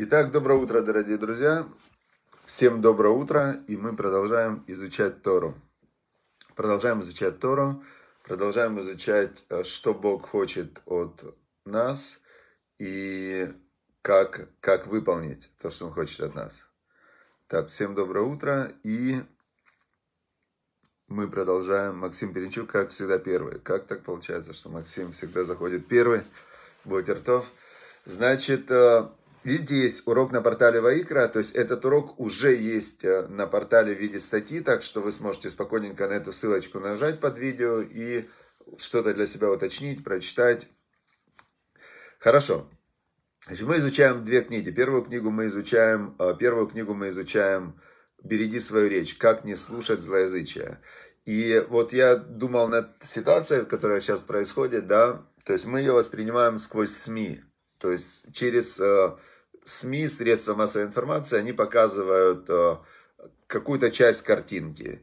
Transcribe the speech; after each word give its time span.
Итак, 0.00 0.30
доброе 0.30 0.60
утро, 0.60 0.80
дорогие 0.80 1.16
друзья. 1.16 1.66
Всем 2.46 2.80
доброе 2.80 3.12
утро, 3.12 3.56
и 3.66 3.76
мы 3.76 3.96
продолжаем 3.96 4.62
изучать 4.68 5.22
Тору. 5.22 5.60
Продолжаем 6.54 7.00
изучать 7.00 7.40
Тору, 7.40 7.82
продолжаем 8.22 8.78
изучать, 8.78 9.42
э, 9.48 9.64
что 9.64 9.94
Бог 9.94 10.28
хочет 10.28 10.80
от 10.86 11.36
нас 11.64 12.20
и 12.78 13.50
как, 14.00 14.48
как 14.60 14.86
выполнить 14.86 15.50
то, 15.60 15.68
что 15.68 15.86
Он 15.86 15.92
хочет 15.92 16.20
от 16.20 16.36
нас. 16.36 16.64
Так, 17.48 17.66
всем 17.66 17.96
доброе 17.96 18.24
утро, 18.24 18.70
и 18.84 19.16
мы 21.08 21.28
продолжаем. 21.28 21.98
Максим 21.98 22.32
Перенчук, 22.32 22.70
как 22.70 22.90
всегда, 22.90 23.18
первый. 23.18 23.58
Как 23.58 23.88
так 23.88 24.04
получается, 24.04 24.52
что 24.52 24.68
Максим 24.68 25.10
всегда 25.10 25.42
заходит 25.42 25.88
первый? 25.88 26.22
Бутертов. 26.84 27.50
Значит, 28.04 28.70
э, 28.70 29.08
Видите, 29.44 29.76
есть 29.76 30.06
урок 30.06 30.32
на 30.32 30.42
портале 30.42 30.80
Ваикра, 30.80 31.28
то 31.28 31.38
есть 31.38 31.54
этот 31.54 31.84
урок 31.84 32.18
уже 32.18 32.54
есть 32.54 33.04
э, 33.04 33.26
на 33.28 33.46
портале 33.46 33.94
в 33.94 33.98
виде 33.98 34.18
статьи, 34.18 34.60
так 34.60 34.82
что 34.82 35.00
вы 35.00 35.12
сможете 35.12 35.48
спокойненько 35.48 36.08
на 36.08 36.14
эту 36.14 36.32
ссылочку 36.32 36.80
нажать 36.80 37.20
под 37.20 37.38
видео 37.38 37.80
и 37.80 38.28
что-то 38.78 39.14
для 39.14 39.26
себя 39.26 39.50
уточнить, 39.50 40.02
прочитать. 40.02 40.68
Хорошо. 42.18 42.68
Значит, 43.46 43.66
мы 43.66 43.78
изучаем 43.78 44.24
две 44.24 44.42
книги. 44.42 44.70
Первую 44.70 45.02
книгу 45.02 45.30
мы 45.30 45.46
изучаем, 45.46 46.16
э, 46.18 46.34
первую 46.38 46.66
книгу 46.66 46.92
мы 46.92 47.08
изучаем 47.08 47.80
«Береги 48.22 48.58
свою 48.58 48.88
речь. 48.88 49.16
Как 49.16 49.44
не 49.44 49.54
слушать 49.54 50.02
злоязычие». 50.02 50.80
И 51.24 51.64
вот 51.68 51.92
я 51.92 52.16
думал 52.16 52.68
над 52.68 53.02
ситуацией, 53.04 53.64
которая 53.64 54.00
сейчас 54.00 54.20
происходит, 54.20 54.86
да, 54.86 55.24
то 55.44 55.52
есть 55.52 55.66
мы 55.66 55.80
ее 55.80 55.92
воспринимаем 55.92 56.58
сквозь 56.58 56.96
СМИ, 56.96 57.42
то 57.78 57.92
есть 57.92 58.24
через 58.32 58.78
э, 58.80 59.16
СМИ, 59.64 60.08
средства 60.08 60.54
массовой 60.54 60.86
информации, 60.86 61.38
они 61.38 61.52
показывают 61.52 62.44
э, 62.48 62.76
какую-то 63.46 63.90
часть 63.90 64.22
картинки. 64.22 65.00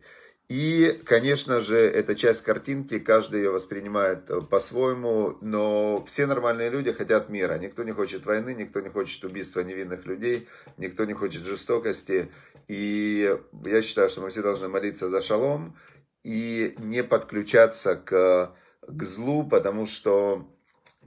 И, 0.47 1.02
конечно 1.05 1.59
же, 1.59 1.75
эта 1.75 2.14
часть 2.14 2.44
картинки, 2.44 2.99
каждый 2.99 3.41
ее 3.41 3.49
воспринимает 3.49 4.30
э, 4.30 4.39
по-своему, 4.41 5.38
но 5.41 6.03
все 6.05 6.27
нормальные 6.27 6.69
люди 6.69 6.91
хотят 6.91 7.30
мира. 7.30 7.58
Никто 7.58 7.83
не 7.83 7.91
хочет 7.91 8.25
войны, 8.25 8.53
никто 8.53 8.81
не 8.81 8.89
хочет 8.89 9.23
убийства 9.23 9.61
невинных 9.61 10.05
людей, 10.05 10.47
никто 10.77 11.05
не 11.05 11.14
хочет 11.14 11.45
жестокости. 11.45 12.30
И 12.67 13.36
я 13.66 13.81
считаю, 13.81 14.09
что 14.09 14.21
мы 14.21 14.30
все 14.30 14.44
должны 14.44 14.67
молиться 14.67 15.09
за 15.09 15.21
шалом 15.21 15.75
и 16.23 16.75
не 16.77 17.03
подключаться 17.03 17.95
к, 17.95 18.55
к 18.88 19.03
злу, 19.03 19.47
потому 19.47 19.88
что, 19.88 20.47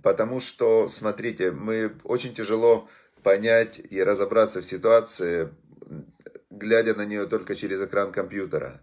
потому 0.03 0.41
что, 0.41 0.89
смотрите, 0.89 1.51
мы 1.51 1.93
очень 2.05 2.35
тяжело 2.35 2.89
понять 3.23 3.81
и 3.91 4.03
разобраться 4.03 4.61
в 4.61 4.67
ситуации, 4.67 5.51
глядя 6.51 6.95
на 6.95 7.05
нее 7.05 7.27
только 7.27 7.55
через 7.55 7.81
экран 7.83 8.13
компьютера. 8.13 8.81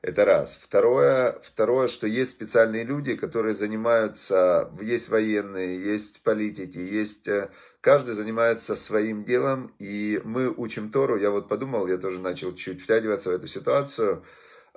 Это 0.00 0.24
раз. 0.24 0.58
Второе, 0.62 1.38
второе, 1.42 1.88
что 1.88 2.06
есть 2.06 2.30
специальные 2.30 2.84
люди, 2.84 3.16
которые 3.16 3.54
занимаются, 3.54 4.70
есть 4.80 5.08
военные, 5.08 5.80
есть 5.82 6.20
политики, 6.22 6.78
есть... 6.78 7.26
Э, 7.26 7.50
каждый 7.80 8.14
занимается 8.14 8.76
своим 8.76 9.24
делом, 9.24 9.72
и 9.80 10.20
мы 10.24 10.50
учим 10.50 10.90
Тору. 10.90 11.16
Я 11.16 11.30
вот 11.30 11.48
подумал, 11.48 11.88
я 11.88 11.96
тоже 11.96 12.20
начал 12.20 12.54
чуть 12.54 12.80
втягиваться 12.80 13.30
в 13.30 13.32
эту 13.32 13.48
ситуацию, 13.48 14.24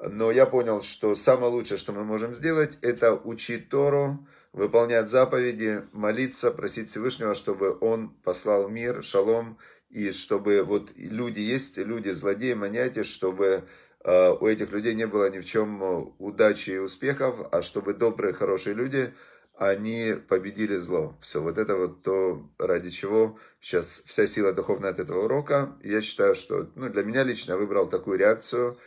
но 0.01 0.31
я 0.31 0.47
понял, 0.47 0.81
что 0.81 1.13
самое 1.13 1.51
лучшее, 1.51 1.77
что 1.77 1.93
мы 1.93 2.03
можем 2.03 2.33
сделать, 2.33 2.79
это 2.81 3.13
учить 3.13 3.69
Тору, 3.69 4.25
выполнять 4.53 5.09
заповеди, 5.09 5.83
молиться, 5.91 6.51
просить 6.51 6.89
Всевышнего, 6.89 7.35
чтобы 7.35 7.77
Он 7.79 8.09
послал 8.09 8.67
мир, 8.69 9.03
шалом, 9.03 9.57
и 9.89 10.11
чтобы 10.11 10.63
вот 10.63 10.91
люди 10.95 11.39
есть, 11.39 11.77
люди 11.77 12.09
злодеи, 12.09 12.53
маньяки, 12.53 13.03
чтобы 13.03 13.63
э, 14.03 14.29
у 14.29 14.47
этих 14.47 14.71
людей 14.71 14.93
не 14.93 15.07
было 15.07 15.29
ни 15.29 15.39
в 15.39 15.45
чем 15.45 15.83
э, 15.83 16.05
удачи 16.17 16.71
и 16.71 16.77
успехов, 16.77 17.47
а 17.51 17.61
чтобы 17.61 17.93
добрые, 17.93 18.33
хорошие 18.33 18.73
люди, 18.73 19.13
они 19.55 20.15
победили 20.27 20.75
зло. 20.77 21.17
Все, 21.21 21.41
вот 21.41 21.57
это 21.57 21.75
вот 21.75 22.03
то, 22.03 22.49
ради 22.57 22.89
чего 22.89 23.37
сейчас 23.59 24.01
вся 24.05 24.25
сила 24.25 24.53
духовная 24.53 24.91
от 24.91 24.99
этого 24.99 25.25
урока. 25.25 25.77
Я 25.83 26.01
считаю, 26.01 26.35
что 26.35 26.69
ну, 26.75 26.89
для 26.89 27.03
меня 27.03 27.23
лично 27.23 27.57
выбрал 27.57 27.87
такую 27.87 28.17
реакцию. 28.17 28.79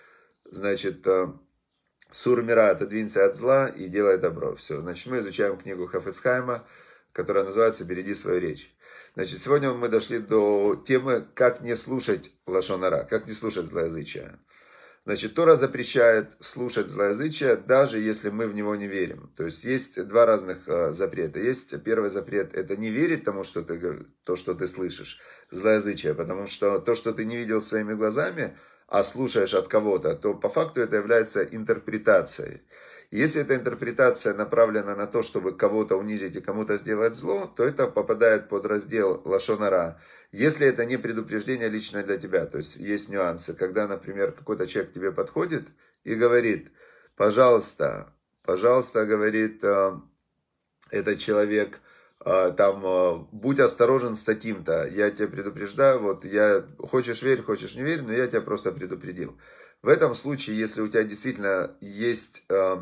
Значит, 0.51 1.07
э, 1.07 1.29
Сур 2.15 2.45
мира, 2.45 2.71
отодвинься 2.71 3.27
от 3.27 3.35
зла 3.35 3.67
и 3.67 3.89
делай 3.89 4.19
добро. 4.19 4.55
Все. 4.55 4.81
Значит, 4.81 5.09
мы 5.09 5.19
изучаем 5.19 5.57
книгу 5.57 5.89
Хафецхайма, 5.89 6.65
которая 7.13 7.43
называется 7.43 7.85
«Береги 7.85 8.15
свою 8.15 8.39
речь». 8.39 8.73
Значит, 9.17 9.41
сегодня 9.41 9.73
мы 9.73 9.89
дошли 9.89 10.21
до 10.21 10.81
темы, 10.87 11.27
как 11.35 11.61
не 11.61 11.75
слушать 11.75 12.31
лошонара, 12.47 13.03
как 13.03 13.27
не 13.27 13.33
слушать 13.33 13.67
злоязычие. 13.67 14.39
Значит, 15.05 15.35
Тора 15.35 15.57
запрещает 15.57 16.37
слушать 16.39 16.89
злоязычие, 16.89 17.57
даже 17.57 17.99
если 17.99 18.31
мы 18.31 18.47
в 18.47 18.55
него 18.55 18.77
не 18.77 18.87
верим. 18.87 19.33
То 19.37 19.45
есть, 19.45 19.65
есть 19.65 20.01
два 20.07 20.25
разных 20.25 20.69
э, 20.69 20.93
запрета. 20.93 21.41
Есть 21.41 21.83
первый 21.83 22.11
запрет, 22.11 22.55
это 22.55 22.77
не 22.77 22.91
верить 22.91 23.25
тому, 23.25 23.43
что 23.43 23.63
ты, 23.63 24.07
то, 24.23 24.37
что 24.37 24.55
ты 24.55 24.69
слышишь, 24.69 25.19
злоязычие. 25.51 26.15
Потому 26.15 26.47
что 26.47 26.79
то, 26.79 26.95
что 26.95 27.13
ты 27.13 27.25
не 27.25 27.37
видел 27.37 27.61
своими 27.61 27.95
глазами– 27.95 28.57
а 28.87 29.03
слушаешь 29.03 29.55
от 29.55 29.69
кого-то, 29.69 30.15
то 30.15 30.35
по 30.35 30.49
факту 30.49 30.81
это 30.81 30.97
является 30.97 31.43
интерпретацией. 31.43 32.63
Если 33.11 33.43
эта 33.43 33.55
интерпретация 33.55 34.35
направлена 34.35 34.97
на 34.97 35.07
то, 35.07 35.23
чтобы 35.23 35.57
кого-то 35.57 35.97
унизить 35.97 36.37
и 36.37 36.41
кому-то 36.41 36.77
сделать 36.77 37.15
зло, 37.15 37.47
то 37.55 37.65
это 37.65 37.87
попадает 37.87 38.49
под 38.49 38.67
раздел 38.67 39.23
лошонара. 39.25 40.01
Если 40.33 40.67
это 40.67 40.85
не 40.85 40.97
предупреждение 40.97 41.69
лично 41.69 42.03
для 42.03 42.17
тебя, 42.17 42.45
то 42.47 42.59
есть 42.59 42.77
есть 42.77 43.09
нюансы, 43.09 43.55
когда, 43.55 43.87
например, 43.87 44.33
какой-то 44.33 44.67
человек 44.67 44.91
к 44.91 44.95
тебе 44.95 45.13
подходит 45.13 45.69
и 46.03 46.17
говорит, 46.17 46.73
пожалуйста, 47.15 48.13
пожалуйста, 48.43 49.07
говорит 49.07 49.61
э, 49.63 49.93
этот 50.91 51.19
человек, 51.19 51.81
там, 52.25 52.83
а, 52.85 53.29
будь 53.33 53.61
осторожен 53.61 54.15
с 54.15 54.25
таким-то, 54.25 54.87
я 54.89 55.11
тебя 55.11 55.29
предупреждаю, 55.29 56.01
вот, 56.01 56.25
я, 56.25 56.65
хочешь 56.79 57.23
верь, 57.23 57.43
хочешь 57.43 57.75
не 57.75 57.83
верь, 57.83 58.03
но 58.03 58.13
я 58.13 58.27
тебя 58.27 58.41
просто 58.41 58.73
предупредил. 58.73 59.39
В 59.83 59.89
этом 59.89 60.15
случае, 60.15 60.59
если 60.59 60.81
у 60.81 60.89
тебя 60.89 61.03
действительно 61.03 61.77
есть 61.83 62.43
э, 62.49 62.77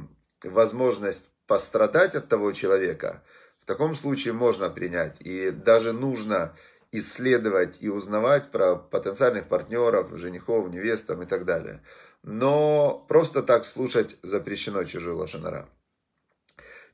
возможность 0.44 1.24
пострадать 1.48 2.14
от 2.14 2.28
того 2.28 2.52
человека, 2.52 3.24
в 3.60 3.66
таком 3.66 3.96
случае 3.96 4.34
можно 4.34 4.70
принять, 4.70 5.16
и 5.20 5.50
даже 5.50 5.92
нужно 5.92 6.54
исследовать 6.92 7.78
и 7.80 7.88
узнавать 7.88 8.52
про 8.52 8.76
потенциальных 8.76 9.48
партнеров, 9.48 10.16
женихов, 10.16 10.72
невестам 10.72 11.22
и 11.22 11.26
так 11.26 11.44
далее. 11.44 11.82
Но 12.22 13.04
просто 13.08 13.42
так 13.42 13.64
слушать 13.64 14.16
запрещено 14.22 14.84
чужой 14.84 15.14
лошонара. 15.14 15.68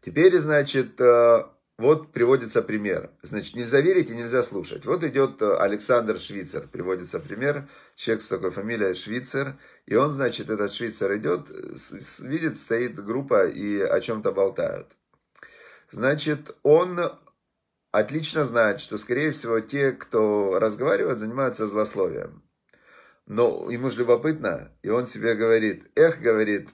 Теперь, 0.00 0.38
значит, 0.38 0.98
вот 1.78 2.12
приводится 2.12 2.60
пример. 2.60 3.12
Значит, 3.22 3.54
нельзя 3.54 3.80
верить 3.80 4.10
и 4.10 4.16
нельзя 4.16 4.42
слушать. 4.42 4.84
Вот 4.84 5.04
идет 5.04 5.40
э, 5.40 5.56
Александр 5.58 6.18
Швейцер, 6.18 6.66
приводится 6.66 7.20
пример. 7.20 7.68
Человек 7.94 8.22
с 8.22 8.28
такой 8.28 8.50
фамилией 8.50 8.94
Швейцер. 8.94 9.56
И 9.86 9.94
он, 9.94 10.10
значит, 10.10 10.50
этот 10.50 10.72
Швейцер 10.72 11.16
идет, 11.16 11.48
видит, 12.20 12.56
стоит 12.56 13.02
группа 13.02 13.46
и 13.46 13.80
о 13.80 14.00
чем-то 14.00 14.32
болтают. 14.32 14.88
Значит, 15.92 16.56
он 16.64 16.98
отлично 17.92 18.44
знает, 18.44 18.80
что, 18.80 18.98
скорее 18.98 19.30
всего, 19.30 19.60
те, 19.60 19.92
кто 19.92 20.58
разговаривает, 20.58 21.18
занимаются 21.18 21.68
злословием. 21.68 22.42
Но 23.26 23.70
ему 23.70 23.90
же 23.90 23.98
любопытно, 23.98 24.72
и 24.82 24.88
он 24.88 25.06
себе 25.06 25.34
говорит, 25.34 25.84
эх, 25.94 26.20
говорит, 26.20 26.70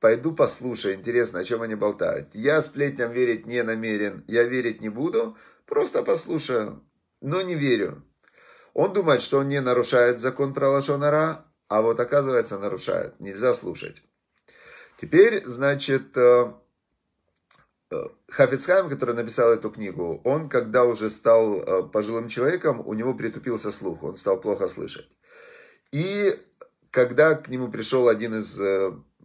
Пойду 0.00 0.32
послушаю, 0.32 0.94
интересно, 0.94 1.40
о 1.40 1.44
чем 1.44 1.62
они 1.62 1.74
болтают. 1.74 2.34
Я 2.34 2.60
сплетням 2.60 3.12
верить 3.12 3.46
не 3.46 3.62
намерен, 3.62 4.24
я 4.28 4.42
верить 4.42 4.80
не 4.82 4.90
буду, 4.90 5.36
просто 5.64 6.02
послушаю, 6.02 6.82
но 7.22 7.40
не 7.40 7.54
верю. 7.54 8.04
Он 8.74 8.92
думает, 8.92 9.22
что 9.22 9.38
он 9.38 9.48
не 9.48 9.60
нарушает 9.60 10.20
закон 10.20 10.52
про 10.52 10.68
лошонара, 10.68 11.46
а 11.68 11.80
вот 11.80 11.98
оказывается 11.98 12.58
нарушает, 12.58 13.18
нельзя 13.20 13.54
слушать. 13.54 14.02
Теперь, 15.00 15.42
значит, 15.46 16.14
э, 16.14 16.52
э, 17.90 18.04
Хафицхайм, 18.28 18.90
который 18.90 19.14
написал 19.14 19.50
эту 19.50 19.70
книгу, 19.70 20.20
он, 20.24 20.50
когда 20.50 20.84
уже 20.84 21.08
стал 21.08 21.60
э, 21.60 21.82
пожилым 21.88 22.28
человеком, 22.28 22.86
у 22.86 22.92
него 22.92 23.14
притупился 23.14 23.72
слух, 23.72 24.02
он 24.02 24.16
стал 24.16 24.38
плохо 24.40 24.68
слышать. 24.68 25.08
И 25.90 26.38
когда 26.90 27.34
к 27.34 27.48
нему 27.48 27.70
пришел 27.70 28.08
один 28.08 28.34
из 28.34 28.58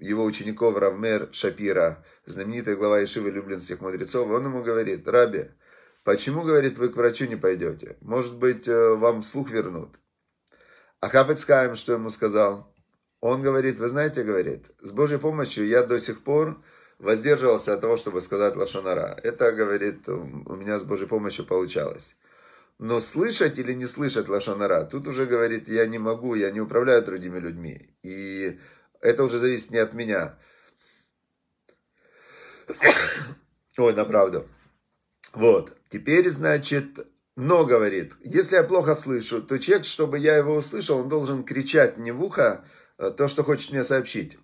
его 0.02 0.24
учеников 0.24 0.78
Равмер 0.78 1.30
Шапира, 1.32 2.04
знаменитый 2.26 2.76
глава 2.76 3.04
Ишивы 3.04 3.30
Люблинских 3.30 3.80
мудрецов, 3.82 4.28
он 4.30 4.46
ему 4.46 4.64
говорит, 4.64 5.08
Раби, 5.08 5.46
почему, 6.04 6.42
говорит, 6.42 6.78
вы 6.80 6.90
к 6.90 6.96
врачу 6.96 7.28
не 7.28 7.36
пойдете? 7.36 7.98
Может 8.02 8.36
быть, 8.36 8.68
э, 8.68 8.96
вам 8.96 9.22
слух 9.22 9.52
вернут? 9.52 10.00
А 11.00 11.08
Хафецкаем 11.08 11.76
что 11.76 11.94
ему 11.94 12.10
сказал? 12.10 12.74
Он 13.22 13.44
говорит, 13.44 13.80
вы 13.80 13.88
знаете, 13.88 14.24
говорит, 14.24 14.72
с 14.82 14.92
Божьей 14.92 15.20
помощью 15.20 15.68
я 15.68 15.84
до 15.84 16.00
сих 16.00 16.24
пор 16.24 16.60
воздерживался 16.98 17.74
от 17.74 17.82
того, 17.82 17.96
чтобы 17.96 18.22
сказать 18.22 18.56
лошонара. 18.56 19.20
Это, 19.24 19.52
говорит, 19.52 20.10
у 20.10 20.56
меня 20.56 20.80
с 20.80 20.84
Божьей 20.84 21.08
помощью 21.08 21.46
получалось. 21.46 22.16
Но 22.80 23.00
слышать 23.00 23.60
или 23.60 23.74
не 23.74 23.86
слышать 23.86 24.28
лошонара, 24.28 24.86
тут 24.86 25.08
уже 25.08 25.28
говорит, 25.28 25.70
я 25.70 25.86
не 25.86 26.00
могу, 26.00 26.34
я 26.34 26.50
не 26.50 26.62
управляю 26.62 27.04
другими 27.04 27.38
людьми. 27.38 27.80
И 28.02 28.60
это 29.02 29.24
уже 29.24 29.38
зависит 29.38 29.72
не 29.72 29.78
от 29.78 29.94
меня. 29.94 30.38
Ой, 33.78 33.94
на 33.94 34.06
правду. 34.06 34.48
Вот. 35.34 35.78
Теперь, 35.90 36.30
значит, 36.30 37.08
но 37.36 37.66
говорит, 37.66 38.14
если 38.24 38.56
я 38.56 38.64
плохо 38.64 38.94
слышу, 38.94 39.42
то 39.42 39.58
человек, 39.58 39.86
чтобы 39.86 40.20
я 40.20 40.38
его 40.38 40.56
услышал, 40.56 41.00
он 41.00 41.10
должен 41.10 41.44
кричать 41.44 41.98
мне 41.98 42.14
в 42.14 42.24
ухо 42.24 42.66
э, 42.98 43.10
то, 43.12 43.28
что 43.28 43.44
хочет 43.44 43.72
мне 43.72 43.84
сообщить. 43.84 44.38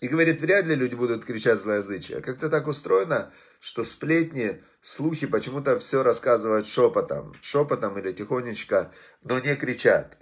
И 0.00 0.08
говорит, 0.08 0.40
вряд 0.40 0.64
ли 0.64 0.74
люди 0.74 0.94
будут 0.94 1.26
кричать 1.26 1.60
злоязычие. 1.60 2.22
Как-то 2.22 2.48
так 2.48 2.66
устроено, 2.66 3.32
что 3.58 3.84
сплетни, 3.84 4.62
слухи 4.80 5.26
почему-то 5.26 5.78
все 5.78 6.02
рассказывают 6.02 6.66
шепотом. 6.66 7.34
Шепотом 7.42 7.98
или 7.98 8.12
тихонечко, 8.12 8.92
но 9.22 9.38
не 9.38 9.54
кричат. 9.56 10.16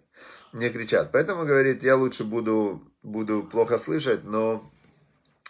Не 0.53 0.71
кричат. 0.71 1.11
Поэтому, 1.13 1.47
говорит, 1.47 1.85
я 1.85 1.95
лучше 1.95 2.25
буду, 2.25 2.93
буду 3.09 3.43
плохо 3.43 3.77
слышать, 3.77 4.25
но, 4.25 4.71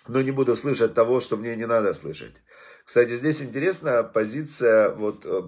но 0.06 0.22
не 0.22 0.30
буду 0.30 0.56
слышать 0.56 0.94
того, 0.94 1.20
что 1.20 1.36
мне 1.36 1.56
не 1.56 1.66
надо 1.66 1.92
слышать. 1.94 2.34
Кстати, 2.84 3.16
здесь 3.16 3.42
интересна 3.42 4.02
позиция, 4.02 4.90
вот 4.94 5.26
э, 5.26 5.42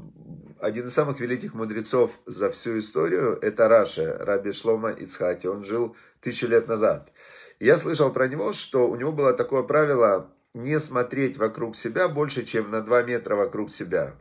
один 0.60 0.86
из 0.86 0.92
самых 0.92 1.20
великих 1.20 1.54
мудрецов 1.54 2.18
за 2.26 2.50
всю 2.50 2.78
историю, 2.78 3.38
это 3.40 3.68
Раша, 3.68 4.18
Раби 4.20 4.52
Шлома 4.52 4.90
Ицхати. 4.90 5.46
Он 5.46 5.64
жил 5.64 5.96
тысячу 6.20 6.46
лет 6.48 6.68
назад. 6.68 7.10
Я 7.58 7.76
слышал 7.76 8.12
про 8.12 8.28
него, 8.28 8.52
что 8.52 8.88
у 8.88 8.96
него 8.96 9.12
было 9.12 9.32
такое 9.32 9.62
правило 9.62 10.30
не 10.54 10.78
смотреть 10.80 11.38
вокруг 11.38 11.76
себя 11.76 12.08
больше, 12.08 12.44
чем 12.44 12.70
на 12.70 12.80
2 12.82 13.02
метра 13.04 13.36
вокруг 13.36 13.70
себя. 13.70 14.14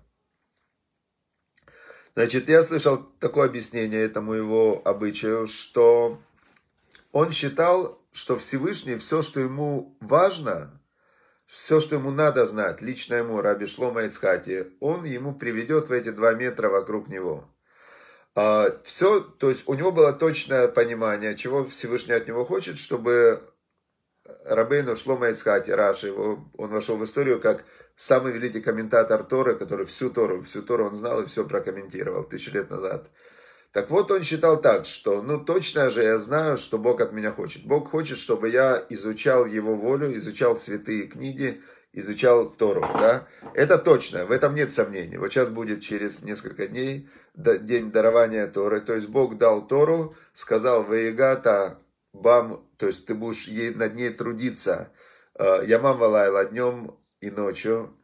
Значит, 2.16 2.50
я 2.50 2.62
слышал 2.62 2.98
такое 3.20 3.48
объяснение 3.48 4.02
этому 4.02 4.34
его 4.34 4.82
обычаю, 4.84 5.48
что 5.48 6.22
он 7.12 7.32
считал, 7.32 8.00
что 8.12 8.38
Всевышний 8.38 8.96
все, 8.96 9.22
что 9.22 9.40
ему 9.40 9.98
важно, 10.00 10.82
все, 11.46 11.80
что 11.80 11.96
ему 11.96 12.12
надо 12.12 12.46
знать, 12.46 12.82
лично 12.82 13.16
ему, 13.16 13.42
Раби 13.42 13.66
Шлома 13.66 14.04
Ицхати, 14.04 14.68
он 14.80 15.04
ему 15.04 15.34
приведет 15.34 15.90
в 15.90 15.92
эти 15.92 16.10
два 16.10 16.34
метра 16.34 16.70
вокруг 16.70 17.08
него. 17.08 17.50
А, 18.36 18.72
все, 18.84 19.20
то 19.20 19.50
есть 19.50 19.64
у 19.68 19.74
него 19.74 19.92
было 19.92 20.14
точное 20.14 20.68
понимание, 20.68 21.36
чего 21.36 21.66
Всевышний 21.66 22.14
от 22.14 22.28
него 22.28 22.46
хочет, 22.46 22.78
чтобы 22.78 23.42
Рабейну 24.46 24.96
Шлома 24.96 25.30
Ицхати, 25.30 25.72
Раши, 25.72 26.08
его, 26.08 26.50
он 26.58 26.70
вошел 26.70 26.98
в 26.98 27.04
историю 27.04 27.42
как 27.42 27.66
самый 27.96 28.32
великий 28.32 28.62
комментатор 28.62 29.24
Торы, 29.24 29.56
который 29.56 29.86
всю 29.86 30.10
Тору, 30.10 30.42
всю 30.44 30.62
Тору 30.62 30.86
он 30.86 30.96
знал 30.96 31.22
и 31.22 31.26
все 31.26 31.46
прокомментировал 31.46 32.24
тысячи 32.24 32.50
лет 32.50 32.70
назад. 32.70 33.10
Так 33.72 33.92
вот, 33.92 34.10
он 34.12 34.24
считал 34.24 34.60
так, 34.60 34.86
что, 34.86 35.22
ну, 35.22 35.40
точно 35.40 35.92
же 35.92 36.02
я 36.02 36.18
знаю, 36.18 36.58
что 36.58 36.80
Бог 36.80 37.02
от 37.02 37.14
меня 37.14 37.32
хочет. 37.32 37.66
Бог 37.66 37.90
хочет, 37.90 38.18
чтобы 38.18 38.50
я 38.50 38.84
изучал 38.90 39.46
Его 39.46 39.76
волю, 39.76 40.18
изучал 40.18 40.58
святые 40.58 41.04
книги, 41.04 41.62
изучал 41.94 42.50
Тору, 42.50 42.82
да? 42.82 43.28
Это 43.54 43.78
точно, 43.78 44.26
в 44.26 44.32
этом 44.32 44.56
нет 44.56 44.72
сомнений. 44.72 45.18
Вот 45.18 45.32
сейчас 45.32 45.50
будет 45.50 45.82
через 45.82 46.24
несколько 46.24 46.68
дней 46.68 47.10
день 47.36 47.92
дарования 47.92 48.48
Торы. 48.48 48.82
То 48.82 48.96
есть 48.96 49.10
Бог 49.10 49.38
дал 49.38 49.68
Тору, 49.68 50.16
сказал 50.34 50.84
«Ваегата 50.84 51.78
бам», 52.12 52.68
то 52.78 52.88
есть 52.88 53.06
ты 53.06 53.14
будешь 53.14 53.48
над 53.76 53.96
ней 53.96 54.10
трудиться. 54.10 54.92
«Э, 55.36 55.62
Ямам 55.66 55.98
валайла 55.98 56.46
днем 56.46 56.98
и 57.22 57.30
ночью. 57.30 57.96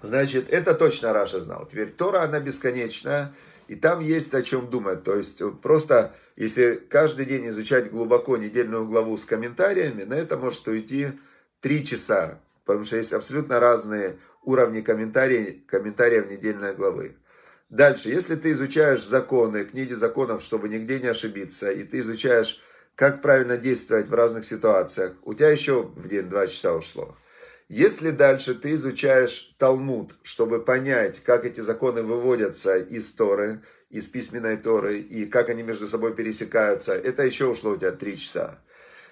Значит, 0.00 0.48
это 0.50 0.74
точно 0.74 1.12
Раша 1.12 1.40
знал. 1.40 1.66
Теперь 1.66 1.90
Тора, 1.90 2.22
она 2.22 2.40
бесконечная, 2.40 3.34
и 3.66 3.74
там 3.74 4.00
есть 4.00 4.34
о 4.34 4.42
чем 4.42 4.70
думать. 4.70 5.02
То 5.04 5.16
есть 5.16 5.42
просто, 5.60 6.14
если 6.36 6.74
каждый 6.74 7.26
день 7.26 7.48
изучать 7.48 7.90
глубоко 7.90 8.36
недельную 8.36 8.86
главу 8.86 9.16
с 9.16 9.24
комментариями, 9.24 10.04
на 10.04 10.14
это 10.14 10.36
может 10.36 10.66
уйти 10.68 11.08
три 11.60 11.84
часа 11.84 12.38
потому 12.68 12.84
что 12.84 12.96
есть 12.96 13.14
абсолютно 13.14 13.60
разные 13.60 14.18
уровни 14.42 14.82
комментариев, 14.82 15.64
комментариев 15.66 16.30
недельной 16.30 16.74
главы. 16.74 17.16
Дальше, 17.70 18.10
если 18.10 18.36
ты 18.36 18.50
изучаешь 18.50 19.02
законы, 19.02 19.64
книги 19.64 19.94
законов, 19.94 20.42
чтобы 20.42 20.68
нигде 20.68 20.98
не 20.98 21.06
ошибиться, 21.06 21.70
и 21.70 21.82
ты 21.82 22.00
изучаешь, 22.00 22.62
как 22.94 23.22
правильно 23.22 23.56
действовать 23.56 24.08
в 24.08 24.14
разных 24.14 24.44
ситуациях, 24.44 25.14
у 25.22 25.32
тебя 25.32 25.48
еще 25.48 25.82
в 25.82 26.08
день 26.08 26.28
два 26.28 26.46
часа 26.46 26.74
ушло. 26.74 27.16
Если 27.68 28.12
дальше 28.12 28.54
ты 28.54 28.72
изучаешь 28.72 29.54
Талмуд, 29.58 30.14
чтобы 30.22 30.58
понять, 30.58 31.20
как 31.22 31.44
эти 31.44 31.60
законы 31.60 32.02
выводятся 32.02 32.78
из 32.78 33.12
Торы, 33.12 33.60
из 33.90 34.08
письменной 34.08 34.56
Торы, 34.56 34.98
и 34.98 35.26
как 35.26 35.50
они 35.50 35.62
между 35.62 35.86
собой 35.86 36.14
пересекаются, 36.14 36.94
это 36.94 37.24
еще 37.24 37.44
ушло 37.46 37.72
у 37.72 37.76
тебя 37.76 37.92
три 37.92 38.16
часа. 38.16 38.58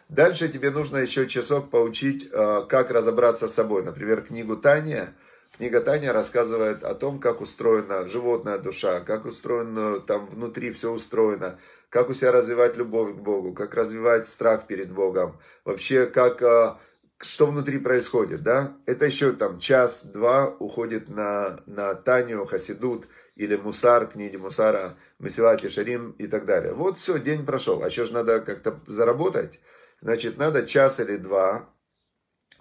Дальше 0.09 0.49
тебе 0.49 0.71
нужно 0.71 0.99
еще 0.99 1.27
часок 1.27 1.69
поучить, 1.69 2.31
э, 2.33 2.63
как 2.67 2.91
разобраться 2.91 3.47
с 3.47 3.55
собой. 3.55 3.83
Например, 3.83 4.23
книгу 4.23 4.57
Таня. 4.57 5.15
Книга 5.59 5.81
Таня 5.83 6.15
рассказывает 6.15 6.83
о 6.83 6.95
том, 6.95 7.19
как 7.19 7.43
устроена 7.43 8.07
животная 8.07 8.59
душа, 8.59 9.01
как 9.01 9.27
устроено 9.27 10.01
там 10.01 10.27
внутри 10.29 10.71
все 10.71 10.93
устроено, 10.93 11.59
как 11.91 12.09
у 12.09 12.15
себя 12.15 12.33
развивать 12.33 12.77
любовь 12.77 13.15
к 13.15 13.19
Богу, 13.19 13.53
как 13.53 13.75
развивать 13.75 14.27
страх 14.27 14.67
перед 14.67 14.93
Богом, 14.93 15.39
вообще 15.65 16.07
как 16.07 16.43
э, 16.43 16.75
что 17.19 17.47
внутри 17.47 17.79
происходит, 17.79 18.43
да? 18.43 18.77
Это 18.85 19.07
еще 19.07 19.33
там 19.33 19.59
час-два 19.59 20.49
уходит 20.49 21.09
на, 21.09 21.59
на 21.67 21.95
Таню, 21.95 22.45
Хасидут 22.45 23.09
или 23.37 23.57
Мусар, 23.57 24.07
книги 24.07 24.37
Мусара, 24.37 24.97
Месилати 25.19 25.69
Шарим 25.69 26.13
и 26.13 26.27
так 26.27 26.45
далее. 26.45 26.75
Вот 26.75 26.99
все, 26.99 27.19
день 27.19 27.47
прошел. 27.47 27.83
А 27.83 27.91
что 27.91 28.05
же 28.05 28.13
надо 28.13 28.41
как-то 28.41 28.81
заработать? 28.87 29.61
Значит, 30.01 30.37
надо 30.37 30.67
час 30.67 31.01
или 31.01 31.17
два 31.17 31.71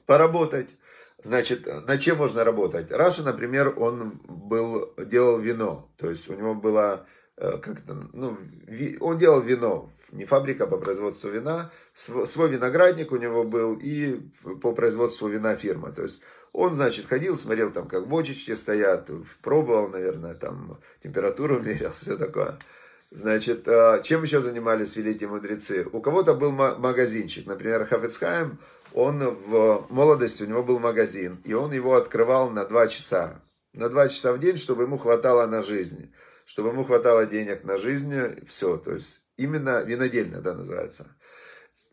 поработать. 0.06 0.78
Значит, 1.22 1.66
на 1.88 1.98
чем 1.98 2.18
можно 2.18 2.44
работать? 2.44 2.92
Раша, 2.92 3.24
например, 3.24 3.74
он 3.78 4.22
был, 4.28 4.94
делал 4.98 5.40
вино. 5.40 5.92
То 5.98 6.10
есть 6.10 6.30
у 6.30 6.34
него 6.34 6.56
было 6.56 7.06
э, 7.38 7.58
как-то, 7.58 7.98
ну, 8.14 8.38
он 9.00 9.18
делал 9.18 9.42
вино, 9.42 9.90
не 10.12 10.26
фабрика 10.26 10.68
по 10.68 10.78
производству 10.78 11.30
вина, 11.30 11.72
свой 11.94 12.50
виноградник 12.50 13.12
у 13.12 13.18
него 13.18 13.44
был 13.44 13.78
и 13.82 14.20
по 14.62 14.74
производству 14.74 15.28
вина 15.28 15.56
фирма. 15.56 15.92
То 15.92 16.04
есть 16.04 16.22
он, 16.54 16.74
значит, 16.74 17.08
ходил, 17.08 17.36
смотрел 17.36 17.72
там, 17.72 17.88
как 17.88 18.08
бочечки 18.08 18.54
стоят, 18.54 19.10
пробовал, 19.42 19.90
наверное, 19.90 20.34
там 20.34 20.80
температуру 21.04 21.60
мерил, 21.64 21.92
все 22.00 22.18
такое. 22.18 22.58
Значит, 23.12 23.68
а, 23.68 24.00
чем 24.00 24.24
еще 24.24 24.42
занимались 24.42 24.96
великие 24.96 25.30
мудрецы? 25.30 25.88
У 25.92 26.02
кого-то 26.02 26.34
был 26.34 26.52
магазинчик, 26.52 27.46
например, 27.46 27.86
Хафецхайм, 27.86 28.60
он 28.94 29.20
в 29.20 29.88
молодости, 29.90 30.44
у 30.44 30.48
него 30.48 30.64
был 30.64 30.80
магазин, 30.80 31.42
и 31.44 31.54
он 31.54 31.74
его 31.74 31.96
открывал 31.96 32.50
на 32.50 32.66
два 32.66 32.88
часа. 32.88 33.42
На 33.74 33.90
два 33.90 34.08
часа 34.08 34.32
в 34.32 34.40
день, 34.40 34.58
чтобы 34.58 34.84
ему 34.84 34.98
хватало 34.98 35.46
на 35.48 35.62
жизнь. 35.62 36.12
Чтобы 36.46 36.70
ему 36.70 36.84
хватало 36.84 37.26
денег 37.26 37.64
на 37.64 37.78
жизнь, 37.78 38.14
все. 38.46 38.78
То 38.78 38.94
есть, 38.94 39.26
именно 39.36 39.82
винодельня, 39.84 40.40
да, 40.42 40.54
называется. 40.54 41.08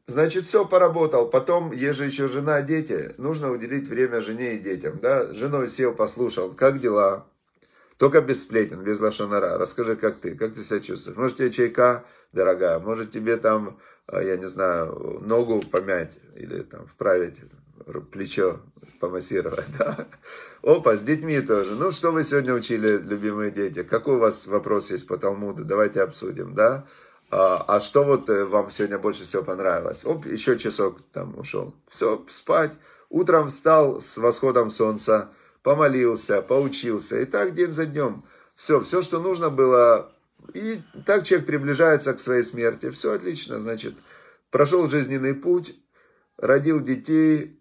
Значит, 0.06 0.44
все, 0.44 0.66
поработал. 0.66 1.28
Потом, 1.30 1.72
есть 1.72 2.00
еще 2.00 2.28
жена, 2.28 2.60
дети, 2.60 3.12
нужно 3.16 3.50
уделить 3.50 3.88
время 3.88 4.20
жене 4.20 4.54
и 4.54 4.58
детям, 4.58 4.98
да. 5.00 5.32
Женой 5.32 5.68
сел, 5.68 5.94
послушал, 5.94 6.52
как 6.52 6.80
дела, 6.80 7.26
только 7.96 8.20
без 8.20 8.42
сплетен, 8.42 8.82
без 8.82 9.00
лошонара. 9.00 9.56
Расскажи, 9.58 9.96
как 9.96 10.18
ты, 10.20 10.36
как 10.36 10.54
ты 10.54 10.62
себя 10.62 10.80
чувствуешь. 10.80 11.16
Может, 11.16 11.38
тебе 11.38 11.50
чайка, 11.50 12.04
дорогая, 12.32 12.78
может, 12.78 13.10
тебе 13.10 13.36
там, 13.36 13.78
а, 14.06 14.22
я 14.22 14.36
не 14.36 14.48
знаю, 14.48 15.20
ногу 15.22 15.62
помять 15.62 16.18
или 16.34 16.62
там 16.62 16.84
вправить 16.86 17.38
плечо, 18.10 18.60
помассировать, 19.00 19.66
да. 19.78 20.06
Опа, 20.62 20.94
с 20.94 21.02
детьми 21.02 21.40
тоже. 21.40 21.74
Ну, 21.74 21.90
что 21.90 22.12
вы 22.12 22.22
сегодня 22.22 22.54
учили, 22.54 22.98
любимые 22.98 23.50
дети? 23.50 23.82
Какой 23.82 24.16
у 24.16 24.18
вас 24.18 24.46
вопрос 24.46 24.90
есть 24.90 25.06
по 25.06 25.16
Талмуду? 25.16 25.64
Давайте 25.64 26.02
обсудим, 26.02 26.54
да. 26.54 26.86
А, 27.30 27.64
а 27.66 27.80
что 27.80 28.04
вот 28.04 28.28
э, 28.28 28.44
вам 28.44 28.70
сегодня 28.70 28.98
больше 28.98 29.24
всего 29.24 29.42
понравилось? 29.42 30.04
Оп, 30.04 30.26
еще 30.26 30.58
часок 30.58 30.98
там 31.12 31.38
ушел. 31.38 31.74
Все, 31.88 32.24
спать. 32.28 32.72
Утром 33.08 33.48
встал 33.48 34.00
с 34.00 34.18
восходом 34.18 34.70
солнца, 34.70 35.30
помолился, 35.62 36.42
поучился. 36.42 37.20
И 37.20 37.24
так 37.24 37.54
день 37.54 37.72
за 37.72 37.86
днем. 37.86 38.22
Все, 38.54 38.80
все, 38.80 39.02
что 39.02 39.18
нужно 39.18 39.50
было. 39.50 40.12
И 40.54 40.80
так 41.06 41.24
человек 41.24 41.46
приближается 41.46 42.12
к 42.14 42.20
своей 42.20 42.42
смерти. 42.42 42.90
Все 42.90 43.12
отлично, 43.12 43.60
значит, 43.60 43.94
прошел 44.50 44.88
жизненный 44.88 45.34
путь, 45.34 45.74
родил 46.36 46.80
детей, 46.80 47.58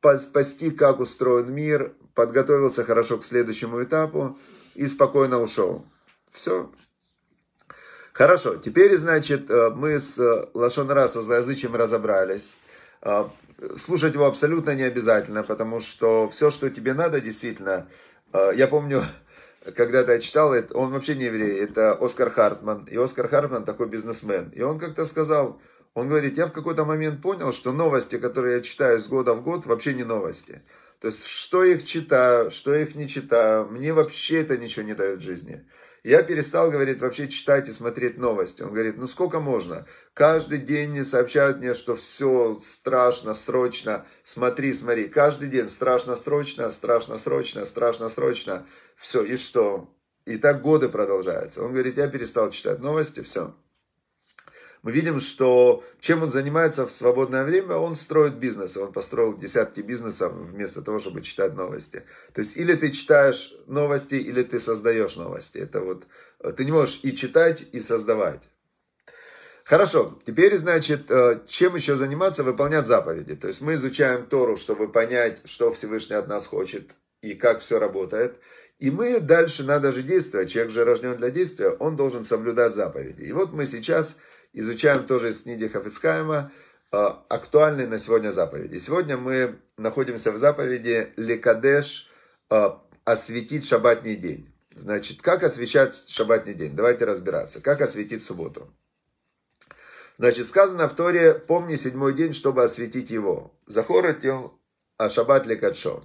постиг, 0.00 0.78
как 0.78 1.00
устроен 1.00 1.52
мир, 1.52 1.94
подготовился 2.14 2.84
хорошо 2.84 3.18
к 3.18 3.24
следующему 3.24 3.82
этапу 3.82 4.38
и 4.74 4.86
спокойно 4.86 5.40
ушел. 5.40 5.86
Все. 6.30 6.70
Хорошо, 8.12 8.56
теперь, 8.56 8.96
значит, 8.96 9.50
э, 9.50 9.70
мы 9.70 9.98
с 9.98 10.18
э, 10.18 10.48
Лашонара, 10.52 11.08
со 11.08 11.20
злоязычием 11.20 11.74
разобрались. 11.74 12.56
Э, 13.02 13.28
слушать 13.76 14.14
его 14.14 14.26
абсолютно 14.26 14.74
не 14.74 14.82
обязательно, 14.82 15.42
потому 15.42 15.80
что 15.80 16.28
все, 16.28 16.50
что 16.50 16.68
тебе 16.70 16.92
надо, 16.92 17.20
действительно, 17.20 17.88
я 18.32 18.68
помню, 18.68 19.02
когда-то 19.76 20.12
я 20.12 20.20
читал, 20.20 20.54
он 20.72 20.92
вообще 20.92 21.14
не 21.14 21.24
еврей, 21.24 21.60
это 21.60 21.92
Оскар 21.92 22.30
Хартман. 22.30 22.84
И 22.90 22.96
Оскар 22.96 23.28
Хартман 23.28 23.64
такой 23.64 23.88
бизнесмен. 23.88 24.50
И 24.50 24.60
он 24.62 24.78
как-то 24.78 25.04
сказал, 25.04 25.60
он 25.94 26.08
говорит, 26.08 26.38
я 26.38 26.46
в 26.46 26.52
какой-то 26.52 26.84
момент 26.84 27.20
понял, 27.20 27.52
что 27.52 27.72
новости, 27.72 28.18
которые 28.18 28.56
я 28.56 28.62
читаю 28.62 28.98
с 28.98 29.08
года 29.08 29.34
в 29.34 29.42
год, 29.42 29.66
вообще 29.66 29.92
не 29.92 30.04
новости. 30.04 30.62
То 31.00 31.08
есть, 31.08 31.24
что 31.24 31.64
их 31.64 31.84
читаю, 31.84 32.50
что 32.50 32.74
их 32.74 32.94
не 32.94 33.08
читаю, 33.08 33.66
мне 33.70 33.92
вообще 33.92 34.42
это 34.42 34.56
ничего 34.56 34.84
не 34.84 34.94
дает 34.94 35.18
в 35.18 35.22
жизни. 35.22 35.66
Я 36.04 36.22
перестал, 36.22 36.70
говорит, 36.70 37.00
вообще 37.00 37.26
читать 37.26 37.68
и 37.68 37.72
смотреть 37.72 38.18
новости. 38.18 38.62
Он 38.62 38.72
говорит, 38.72 38.98
ну 38.98 39.06
сколько 39.06 39.40
можно? 39.40 39.86
Каждый 40.14 40.58
день 40.58 41.02
сообщают 41.04 41.58
мне, 41.58 41.74
что 41.74 41.96
все 41.96 42.58
страшно, 42.60 43.34
срочно. 43.34 44.06
Смотри, 44.22 44.72
смотри, 44.74 45.08
каждый 45.08 45.48
день 45.48 45.68
страшно, 45.68 46.16
срочно, 46.16 46.70
страшно, 46.70 47.18
срочно, 47.18 47.64
страшно, 47.64 48.08
срочно. 48.08 48.66
Все, 48.96 49.24
и 49.24 49.36
что? 49.36 49.94
И 50.24 50.36
так 50.36 50.62
годы 50.62 50.88
продолжаются. 50.88 51.62
Он 51.62 51.72
говорит, 51.72 51.96
я 51.96 52.08
перестал 52.08 52.50
читать 52.50 52.78
новости, 52.78 53.20
все 53.22 53.54
мы 54.82 54.92
видим, 54.92 55.18
что 55.18 55.84
чем 56.00 56.22
он 56.22 56.30
занимается 56.30 56.86
в 56.86 56.92
свободное 56.92 57.44
время, 57.44 57.76
он 57.76 57.94
строит 57.94 58.34
бизнес. 58.34 58.76
Он 58.76 58.92
построил 58.92 59.36
десятки 59.36 59.80
бизнесов 59.80 60.32
вместо 60.32 60.80
того, 60.80 60.98
чтобы 60.98 61.20
читать 61.20 61.54
новости. 61.54 62.04
То 62.32 62.40
есть 62.40 62.56
или 62.56 62.74
ты 62.74 62.90
читаешь 62.90 63.54
новости, 63.66 64.14
или 64.14 64.42
ты 64.42 64.58
создаешь 64.58 65.16
новости. 65.16 65.58
Это 65.58 65.80
вот 65.80 66.06
ты 66.56 66.64
не 66.64 66.72
можешь 66.72 67.00
и 67.02 67.14
читать, 67.14 67.66
и 67.72 67.80
создавать. 67.80 68.48
Хорошо, 69.64 70.18
теперь, 70.26 70.56
значит, 70.56 71.10
э, 71.10 71.42
чем 71.46 71.76
еще 71.76 71.94
заниматься? 71.94 72.42
Выполнять 72.42 72.86
заповеди. 72.86 73.36
То 73.36 73.46
есть 73.46 73.60
мы 73.60 73.74
изучаем 73.74 74.26
Тору, 74.26 74.56
чтобы 74.56 74.90
понять, 74.90 75.42
что 75.44 75.70
Всевышний 75.70 76.16
от 76.16 76.26
нас 76.26 76.46
хочет 76.46 76.92
и 77.20 77.34
как 77.34 77.60
все 77.60 77.78
работает. 77.78 78.38
И 78.78 78.90
мы 78.90 79.20
дальше 79.20 79.62
надо 79.62 79.92
же 79.92 80.02
действовать. 80.02 80.50
Человек 80.50 80.72
же 80.72 80.84
рожден 80.84 81.16
для 81.18 81.30
действия, 81.30 81.68
он 81.68 81.96
должен 81.96 82.24
соблюдать 82.24 82.74
заповеди. 82.74 83.22
И 83.22 83.32
вот 83.32 83.52
мы 83.52 83.66
сейчас 83.66 84.16
изучаем 84.52 85.06
тоже 85.06 85.30
из 85.30 85.42
книги 85.42 85.66
Хафицкайма 85.66 86.50
а, 86.92 87.24
актуальные 87.28 87.86
на 87.86 87.98
сегодня 87.98 88.30
заповеди. 88.30 88.78
Сегодня 88.78 89.16
мы 89.16 89.58
находимся 89.76 90.32
в 90.32 90.38
заповеди 90.38 91.12
Лекадеш 91.16 92.08
а, 92.48 92.82
осветить 93.04 93.66
шаббатний 93.66 94.16
день. 94.16 94.52
Значит, 94.74 95.22
как 95.22 95.42
освещать 95.42 96.08
шаббатний 96.08 96.54
день? 96.54 96.74
Давайте 96.74 97.04
разбираться. 97.04 97.60
Как 97.60 97.80
осветить 97.80 98.22
субботу? 98.22 98.72
Значит, 100.18 100.46
сказано 100.46 100.88
в 100.88 100.94
Торе, 100.94 101.34
помни 101.34 101.76
седьмой 101.76 102.12
день, 102.12 102.34
чтобы 102.34 102.62
осветить 102.62 103.10
его. 103.10 103.54
Захорать 103.66 104.22
его, 104.22 104.58
а 104.96 105.08
шаббат 105.08 105.46
лекадшо. 105.46 106.04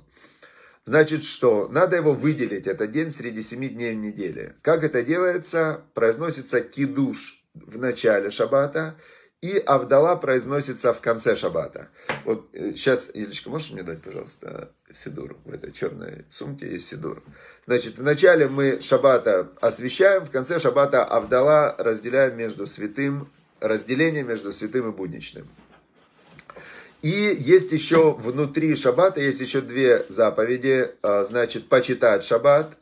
Значит, 0.86 1.24
что? 1.24 1.68
Надо 1.68 1.98
его 1.98 2.14
выделить, 2.14 2.68
этот 2.68 2.92
день 2.92 3.10
среди 3.10 3.42
семи 3.42 3.70
дней 3.70 3.94
в 3.94 3.98
неделе. 3.98 4.56
Как 4.62 4.84
это 4.84 5.02
делается? 5.04 5.82
Произносится 5.96 6.62
кидуш 6.62 7.45
в 7.56 7.78
начале 7.78 8.30
шаббата, 8.30 8.96
и 9.42 9.58
Авдала 9.60 10.16
произносится 10.16 10.92
в 10.92 11.02
конце 11.02 11.36
шаббата. 11.36 11.90
Вот 12.24 12.50
сейчас, 12.52 13.10
э, 13.14 13.20
Елечка, 13.20 13.50
можешь 13.50 13.72
мне 13.72 13.84
дать, 13.84 14.02
пожалуйста, 14.02 14.72
сидур? 14.92 15.38
В 15.46 15.54
этой 15.54 15.72
черной 15.72 16.26
сумке 16.32 16.68
есть 16.68 16.88
сидур. 16.88 17.22
Значит, 17.68 18.00
в 18.00 18.04
начале 18.04 18.48
мы 18.48 18.82
шаббата 18.82 19.52
освещаем, 19.62 20.26
в 20.26 20.32
конце 20.32 20.60
шаббата 20.60 21.04
Авдала 21.04 21.76
разделяем 21.78 22.36
между 22.38 22.66
святым, 22.66 23.32
разделение 23.60 24.24
между 24.24 24.52
святым 24.52 24.90
и 24.90 24.92
будничным. 24.92 25.48
И 27.04 27.10
есть 27.10 27.72
еще 27.72 28.14
внутри 28.16 28.76
шаббата, 28.76 29.22
есть 29.22 29.42
еще 29.42 29.62
две 29.62 30.08
заповеди, 30.10 30.90
а, 31.04 31.24
значит, 31.24 31.70
почитать 31.70 32.24
шаббат. 32.24 32.78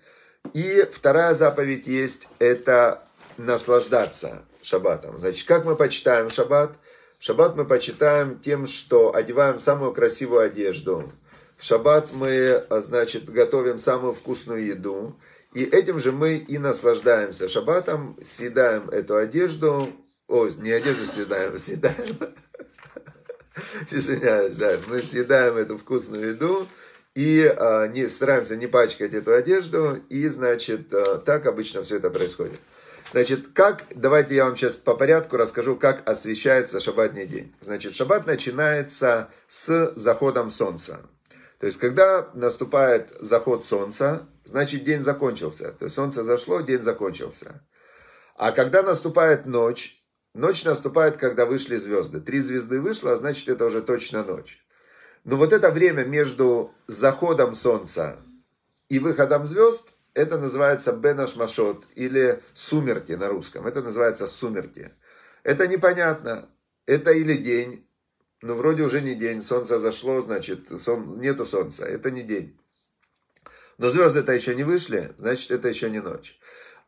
И 0.53 0.87
вторая 0.93 1.33
заповедь 1.33 1.87
есть, 1.87 2.29
это 2.39 3.03
наслаждаться 3.37 4.45
шаббатом. 4.63 5.19
Значит, 5.19 5.47
как 5.47 5.65
мы 5.65 5.75
почитаем 5.75 6.29
шаббат? 6.29 6.75
Шаббат 7.19 7.55
мы 7.55 7.65
почитаем 7.65 8.39
тем, 8.39 8.65
что 8.65 9.15
одеваем 9.15 9.59
самую 9.59 9.93
красивую 9.93 10.41
одежду. 10.41 11.11
В 11.55 11.63
шаббат 11.63 12.09
мы, 12.13 12.65
а, 12.69 12.81
значит, 12.81 13.29
готовим 13.29 13.79
самую 13.79 14.13
вкусную 14.13 14.65
еду. 14.65 15.19
И 15.53 15.63
этим 15.63 15.99
же 15.99 16.11
мы 16.11 16.35
и 16.35 16.57
наслаждаемся 16.57 17.47
шаббатом, 17.47 18.17
съедаем 18.23 18.89
эту 18.89 19.15
одежду, 19.15 19.89
о, 20.27 20.47
не 20.47 20.71
одежду 20.71 21.05
съедаем, 21.05 21.59
съедаем, 21.59 21.95
извиняюсь, 23.91 24.55
да, 24.55 24.77
мы 24.87 25.01
съедаем 25.03 25.57
эту 25.57 25.77
вкусную 25.77 26.29
еду 26.29 26.67
и 27.13 27.45
а, 27.45 27.87
не, 27.87 28.07
стараемся 28.07 28.55
не 28.55 28.67
пачкать 28.67 29.13
эту 29.13 29.33
одежду, 29.33 29.99
и, 30.09 30.27
значит, 30.27 30.91
а, 30.93 31.19
так 31.19 31.45
обычно 31.45 31.83
все 31.83 31.97
это 31.97 32.09
происходит. 32.09 32.59
Значит, 33.13 33.49
как, 33.53 33.85
давайте 33.93 34.33
я 34.33 34.45
вам 34.45 34.55
сейчас 34.55 34.79
по 34.79 34.95
порядку 34.95 35.37
расскажу, 35.37 35.75
как 35.75 36.01
освещается 36.09 36.79
шаббатный 36.79 37.27
день. 37.27 37.55
Значит, 37.61 37.93
шаббат 37.93 38.25
начинается 38.25 39.29
с 39.47 39.93
заходом 39.95 40.49
солнца. 40.49 40.99
То 41.59 41.67
есть, 41.67 41.77
когда 41.77 42.31
наступает 42.33 43.15
заход 43.19 43.63
солнца, 43.63 44.27
значит, 44.43 44.83
день 44.83 45.03
закончился. 45.03 45.73
То 45.73 45.85
есть, 45.85 45.95
солнце 45.95 46.23
зашло, 46.23 46.61
день 46.61 46.81
закончился. 46.81 47.63
А 48.35 48.51
когда 48.51 48.81
наступает 48.81 49.45
ночь, 49.45 50.03
ночь 50.33 50.63
наступает, 50.63 51.17
когда 51.17 51.45
вышли 51.45 51.77
звезды. 51.77 52.19
Три 52.19 52.39
звезды 52.39 52.81
вышло, 52.81 53.13
а 53.13 53.17
значит, 53.17 53.47
это 53.47 53.67
уже 53.67 53.83
точно 53.83 54.23
ночь. 54.23 54.65
Но 55.23 55.35
вот 55.35 55.53
это 55.53 55.69
время 55.69 56.03
между 56.03 56.73
заходом 56.87 57.53
солнца 57.53 58.17
и 58.89 58.97
выходом 58.97 59.45
звезд, 59.45 59.92
это 60.13 60.37
называется 60.37 60.93
Бенаш 60.93 61.35
Машот 61.35 61.85
или 61.95 62.41
сумерки 62.53 63.13
на 63.13 63.29
русском. 63.29 63.65
Это 63.65 63.81
называется 63.81 64.27
сумерки. 64.27 64.91
Это 65.43 65.67
непонятно. 65.67 66.49
Это 66.85 67.11
или 67.11 67.35
день, 67.35 67.87
но 68.41 68.55
вроде 68.55 68.83
уже 68.83 69.01
не 69.01 69.15
день. 69.15 69.41
Солнце 69.41 69.79
зашло, 69.79 70.19
значит, 70.21 70.67
сон, 70.81 71.19
нету 71.19 71.45
солнца. 71.45 71.85
Это 71.85 72.11
не 72.11 72.23
день. 72.23 72.59
Но 73.77 73.89
звезды-то 73.89 74.33
еще 74.33 74.53
не 74.53 74.63
вышли, 74.63 75.13
значит, 75.17 75.51
это 75.51 75.67
еще 75.67 75.89
не 75.89 75.99
ночь. 75.99 76.39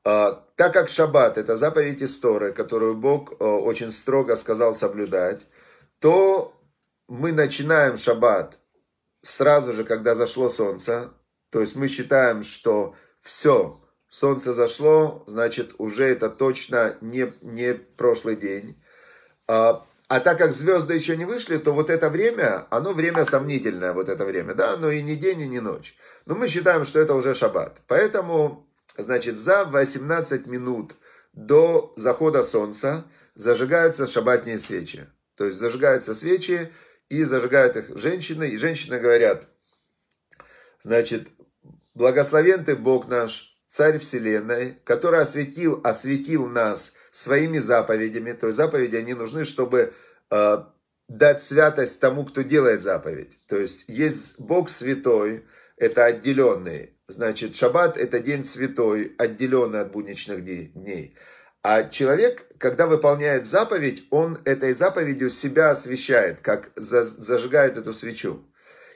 А, 0.04 0.46
так 0.56 0.74
как 0.74 0.90
шаббат– 0.90 1.38
это 1.40 1.58
заповедь 1.58 2.04
истории, 2.04 2.52
которую 2.52 2.96
Бог 2.96 3.34
а, 3.40 3.46
очень 3.46 3.90
строго 3.90 4.36
сказал 4.36 4.76
соблюдать, 4.76 5.48
то 6.00 6.54
мы 7.08 7.32
начинаем 7.32 7.98
шаббат 7.98 8.58
сразу 9.22 9.74
же, 9.74 9.84
когда 9.84 10.14
зашло 10.14 10.50
солнце. 10.50 11.14
То 11.50 11.62
есть 11.62 11.76
мы 11.76 11.88
считаем, 11.88 12.44
что 12.44 12.96
все, 13.26 13.82
солнце 14.08 14.54
зашло, 14.54 15.24
значит, 15.26 15.74
уже 15.80 16.06
это 16.06 16.30
точно 16.30 16.96
не, 17.02 17.34
не 17.42 17.74
прошлый 17.74 18.36
день. 18.36 18.80
А, 19.48 19.84
а 20.08 20.20
так 20.20 20.38
как 20.38 20.54
звезды 20.54 20.94
еще 20.94 21.18
не 21.18 21.26
вышли, 21.26 21.58
то 21.58 21.72
вот 21.72 21.90
это 21.90 22.12
время, 22.12 22.68
оно 22.70 22.94
время 22.94 23.26
сомнительное, 23.26 23.94
вот 23.94 24.10
это 24.10 24.26
время, 24.26 24.54
да, 24.54 24.78
но 24.78 24.92
и 24.92 25.02
не 25.02 25.16
день, 25.16 25.42
и 25.42 25.48
не 25.48 25.60
ночь. 25.60 25.98
Но 26.28 26.36
мы 26.36 26.48
считаем, 26.48 26.84
что 26.84 27.00
это 27.00 27.16
уже 27.16 27.34
шаббат. 27.34 27.82
Поэтому, 27.88 28.70
значит, 28.96 29.38
за 29.38 29.66
18 29.66 30.46
минут 30.46 30.94
до 31.34 31.94
захода 31.96 32.44
солнца 32.44 33.06
зажигаются 33.34 34.06
шаббатные 34.06 34.60
свечи. 34.60 35.08
То 35.34 35.46
есть 35.46 35.58
зажигаются 35.58 36.14
свечи, 36.14 36.72
и 37.10 37.24
зажигают 37.24 37.76
их 37.76 37.98
женщины, 37.98 38.50
и 38.50 38.58
женщины 38.58 39.00
говорят, 39.00 39.48
значит, 40.84 41.30
Благословен 41.96 42.66
ты, 42.66 42.76
Бог 42.76 43.08
наш, 43.08 43.58
Царь 43.70 44.00
Вселенной, 44.00 44.78
который 44.84 45.22
осветил, 45.22 45.82
осветил 45.84 46.48
нас 46.48 46.94
своими 47.12 47.60
заповедями. 47.60 48.34
То 48.34 48.48
есть 48.48 48.58
заповеди, 48.58 48.98
они 48.98 49.14
нужны, 49.14 49.44
чтобы 49.46 49.94
э, 50.30 50.58
дать 51.08 51.42
святость 51.42 52.00
тому, 52.00 52.26
кто 52.26 52.42
делает 52.42 52.82
заповедь. 52.82 53.40
То 53.48 53.58
есть 53.58 53.86
есть 53.88 54.40
Бог 54.40 54.70
святой, 54.70 55.46
это 55.78 56.06
отделенный. 56.06 56.92
Значит, 57.08 57.56
шаббат 57.56 57.98
это 57.98 58.20
день 58.20 58.44
святой, 58.44 59.14
отделенный 59.18 59.82
от 59.82 59.92
будничных 59.92 60.44
дней. 60.44 61.16
А 61.64 61.84
человек, 61.84 62.46
когда 62.58 62.88
выполняет 62.88 63.48
заповедь, 63.48 64.06
он 64.10 64.38
этой 64.46 64.74
заповедью 64.74 65.30
себя 65.30 65.72
освещает, 65.72 66.40
как 66.42 66.72
зажигает 66.76 67.78
эту 67.78 67.94
свечу. 67.94 68.46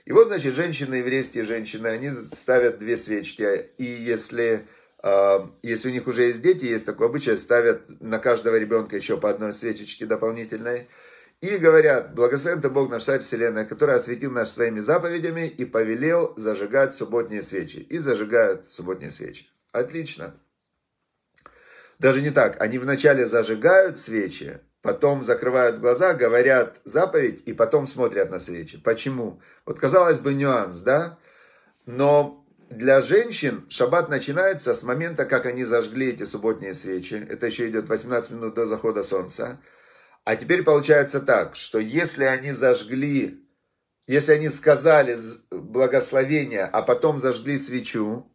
И 0.09 0.11
вот, 0.11 0.25
значит, 0.25 0.55
женщины, 0.55 0.95
еврейские 0.95 1.43
женщины, 1.43 1.85
они 1.85 2.09
ставят 2.09 2.79
две 2.79 2.97
свечки. 2.97 3.69
И 3.77 3.83
если, 3.83 4.65
э, 5.03 5.39
если 5.61 5.89
у 5.89 5.91
них 5.91 6.07
уже 6.07 6.23
есть 6.23 6.41
дети, 6.41 6.65
есть 6.65 6.87
такое 6.87 7.09
обычай, 7.09 7.37
ставят 7.37 8.01
на 8.01 8.17
каждого 8.17 8.55
ребенка 8.55 8.95
еще 8.95 9.17
по 9.17 9.29
одной 9.29 9.53
свечечке 9.53 10.07
дополнительной. 10.07 10.87
И 11.41 11.57
говорят, 11.57 12.15
благословен 12.15 12.59
ты 12.59 12.69
Бог 12.69 12.89
наш 12.89 13.03
Царь 13.03 13.19
Вселенная, 13.19 13.65
который 13.65 13.93
осветил 13.93 14.31
нас 14.31 14.51
своими 14.51 14.79
заповедями 14.79 15.47
и 15.47 15.63
повелел 15.63 16.33
зажигать 16.37 16.95
субботние 16.95 17.43
свечи. 17.43 17.77
И 17.77 17.99
зажигают 17.99 18.67
субботние 18.67 19.11
свечи. 19.11 19.45
Отлично. 19.71 20.33
Даже 21.99 22.21
не 22.21 22.31
так. 22.31 22.59
Они 22.59 22.79
вначале 22.79 23.27
зажигают 23.27 23.99
свечи, 23.99 24.59
потом 24.81 25.23
закрывают 25.23 25.79
глаза, 25.79 26.13
говорят 26.13 26.79
заповедь 26.83 27.43
и 27.45 27.53
потом 27.53 27.87
смотрят 27.87 28.29
на 28.29 28.39
свечи. 28.39 28.77
Почему? 28.77 29.41
Вот 29.65 29.79
казалось 29.79 30.19
бы 30.19 30.33
нюанс, 30.33 30.81
да? 30.81 31.17
Но 31.85 32.45
для 32.69 33.01
женщин 33.01 33.65
шаббат 33.69 34.09
начинается 34.09 34.73
с 34.73 34.83
момента, 34.83 35.25
как 35.25 35.45
они 35.45 35.63
зажгли 35.63 36.11
эти 36.11 36.23
субботние 36.23 36.73
свечи. 36.73 37.15
Это 37.29 37.47
еще 37.47 37.67
идет 37.67 37.89
18 37.89 38.31
минут 38.31 38.53
до 38.53 38.65
захода 38.65 39.03
солнца. 39.03 39.59
А 40.23 40.35
теперь 40.35 40.63
получается 40.63 41.19
так, 41.19 41.55
что 41.55 41.79
если 41.79 42.23
они 42.23 42.51
зажгли, 42.51 43.43
если 44.07 44.33
они 44.33 44.49
сказали 44.49 45.17
благословение, 45.51 46.65
а 46.65 46.81
потом 46.81 47.19
зажгли 47.19 47.57
свечу, 47.57 48.31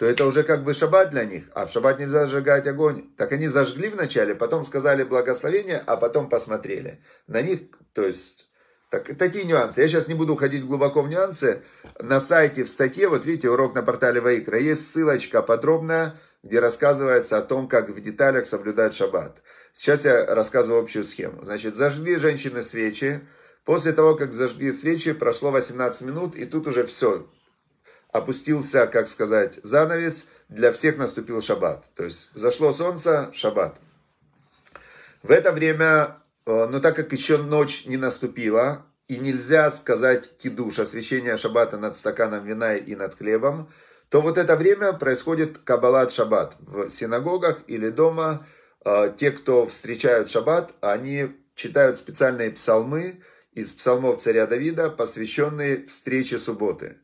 то 0.00 0.06
это 0.06 0.24
уже 0.24 0.44
как 0.44 0.64
бы 0.64 0.72
шаббат 0.72 1.10
для 1.10 1.26
них. 1.26 1.44
А 1.52 1.66
в 1.66 1.70
шаббат 1.70 2.00
нельзя 2.00 2.24
зажигать 2.24 2.66
огонь. 2.66 3.02
Так 3.18 3.32
они 3.32 3.48
зажгли 3.48 3.90
вначале, 3.90 4.34
потом 4.34 4.64
сказали 4.64 5.04
благословение, 5.04 5.82
а 5.86 5.98
потом 5.98 6.30
посмотрели. 6.30 7.04
На 7.26 7.42
них, 7.42 7.60
то 7.92 8.06
есть 8.06 8.48
так, 8.88 9.14
такие 9.18 9.44
нюансы. 9.44 9.82
Я 9.82 9.88
сейчас 9.88 10.08
не 10.08 10.14
буду 10.14 10.32
уходить 10.32 10.64
глубоко 10.64 11.02
в 11.02 11.10
нюансы. 11.10 11.60
На 11.98 12.18
сайте, 12.18 12.64
в 12.64 12.70
статье, 12.70 13.08
вот 13.08 13.26
видите, 13.26 13.50
урок 13.50 13.74
на 13.74 13.82
портале 13.82 14.22
Ваикра, 14.22 14.58
есть 14.58 14.90
ссылочка 14.90 15.42
подробная, 15.42 16.16
где 16.42 16.60
рассказывается 16.60 17.36
о 17.36 17.42
том, 17.42 17.68
как 17.68 17.90
в 17.90 18.00
деталях 18.00 18.46
соблюдать 18.46 18.94
шаббат. 18.94 19.42
Сейчас 19.74 20.06
я 20.06 20.34
рассказываю 20.34 20.80
общую 20.80 21.04
схему. 21.04 21.44
Значит, 21.44 21.76
зажгли 21.76 22.16
женщины 22.16 22.62
свечи. 22.62 23.20
После 23.66 23.92
того, 23.92 24.14
как 24.14 24.32
зажгли 24.32 24.72
свечи, 24.72 25.12
прошло 25.12 25.50
18 25.50 26.00
минут, 26.06 26.36
и 26.36 26.46
тут 26.46 26.68
уже 26.68 26.86
все. 26.86 27.26
Опустился, 28.12 28.86
как 28.86 29.08
сказать, 29.08 29.60
занавес. 29.62 30.26
Для 30.48 30.72
всех 30.72 30.96
наступил 30.96 31.40
шаббат. 31.42 31.84
То 31.94 32.04
есть 32.04 32.30
зашло 32.34 32.72
солнце, 32.72 33.30
шаббат. 33.32 33.76
В 35.22 35.30
это 35.30 35.52
время 35.52 36.20
Э, 36.46 36.66
но 36.66 36.80
так 36.80 36.96
как 36.96 37.12
еще 37.12 37.38
ночь 37.38 37.84
не 37.86 37.96
наступила, 37.96 38.84
и 39.08 39.18
нельзя 39.18 39.70
сказать 39.70 40.36
кидуш, 40.38 40.78
освящение 40.78 41.36
шаббата 41.36 41.78
над 41.78 41.96
стаканом 41.96 42.44
вина 42.44 42.76
и 42.76 42.94
над 42.94 43.16
хлебом, 43.16 43.68
то 44.08 44.20
вот 44.20 44.38
это 44.38 44.56
время 44.56 44.92
происходит 44.92 45.58
каббалат 45.58 46.12
шаббат. 46.12 46.56
В 46.60 46.90
синагогах 46.90 47.60
или 47.66 47.90
дома 47.90 48.46
э, 48.84 49.12
те, 49.16 49.30
кто 49.30 49.66
встречают 49.66 50.30
шаббат, 50.30 50.72
они 50.80 51.30
читают 51.54 51.98
специальные 51.98 52.50
псалмы 52.50 53.20
из 53.52 53.72
псалмов 53.72 54.20
царя 54.20 54.46
Давида, 54.46 54.90
посвященные 54.90 55.86
встрече 55.86 56.38
субботы. 56.38 56.96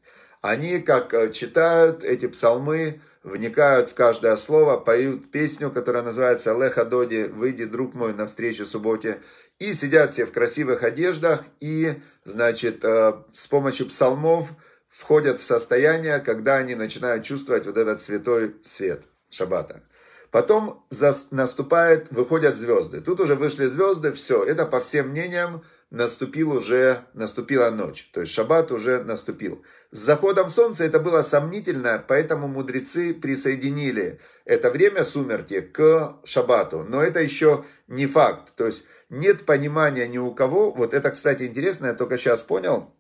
Они, 0.43 0.81
как 0.81 1.13
э, 1.15 1.33
читают 1.33 2.05
эти 2.05 2.27
псалмы, 2.27 3.01
вникают 3.23 3.91
в 3.91 3.95
каждое 3.95 4.37
слово, 4.37 4.77
поют 4.77 5.31
песню, 5.31 5.71
которая 5.71 6.03
называется 6.03 6.57
«Леха 6.57 6.85
Доди, 6.85 7.25
выйди, 7.25 7.65
друг 7.65 7.95
мой, 7.95 8.15
навстречу 8.15 8.65
субботе». 8.65 9.21
И 9.59 9.73
сидят 9.73 10.11
все 10.11 10.27
в 10.27 10.33
красивых 10.33 10.83
одеждах 10.83 11.43
и, 11.61 11.95
значит, 12.25 12.85
э, 12.85 13.15
с 13.33 13.47
помощью 13.47 13.87
псалмов 13.87 14.51
входят 14.89 15.41
в 15.41 15.45
состояние, 15.45 16.21
когда 16.21 16.57
они 16.57 16.75
начинают 16.75 17.25
чувствовать 17.25 17.67
вот 17.67 17.77
этот 17.77 18.01
святой 18.01 18.57
свет 18.63 19.03
шаббата. 19.31 19.83
Потом 20.31 20.87
наступает, 21.31 22.11
выходят 22.11 22.57
звезды. 22.57 23.01
Тут 23.01 23.21
уже 23.21 23.35
вышли 23.35 23.67
звезды, 23.67 24.13
все, 24.13 24.45
это 24.45 24.67
по 24.67 24.81
всем 24.81 25.09
мнениям 25.09 25.65
наступил 25.97 26.53
уже, 26.53 27.03
наступила 27.15 27.71
ночь. 27.71 28.11
То 28.13 28.21
есть 28.21 28.33
шаббат 28.33 28.71
уже 28.71 29.03
наступил. 29.03 29.65
С 29.91 29.99
заходом 29.99 30.49
солнца 30.49 30.85
это 30.85 31.01
было 31.01 31.23
сомнительно, 31.23 32.05
поэтому 32.07 32.49
мудрецы 32.49 33.15
присоединили 33.15 34.21
это 34.45 34.71
время 34.71 35.05
сумерки 35.05 35.61
к 35.61 36.19
шаббату. 36.25 36.85
Но 36.89 37.03
это 37.03 37.21
еще 37.21 37.65
не 37.89 38.07
факт. 38.07 38.55
То 38.57 38.67
есть 38.67 38.87
нет 39.09 39.47
понимания 39.47 40.07
ни 40.07 40.19
у 40.19 40.33
кого. 40.33 40.71
Вот 40.71 40.95
это, 40.95 41.11
кстати, 41.11 41.45
интересно, 41.45 41.87
я 41.87 41.95
только 41.95 42.19
сейчас 42.19 42.43
понял, 42.43 42.95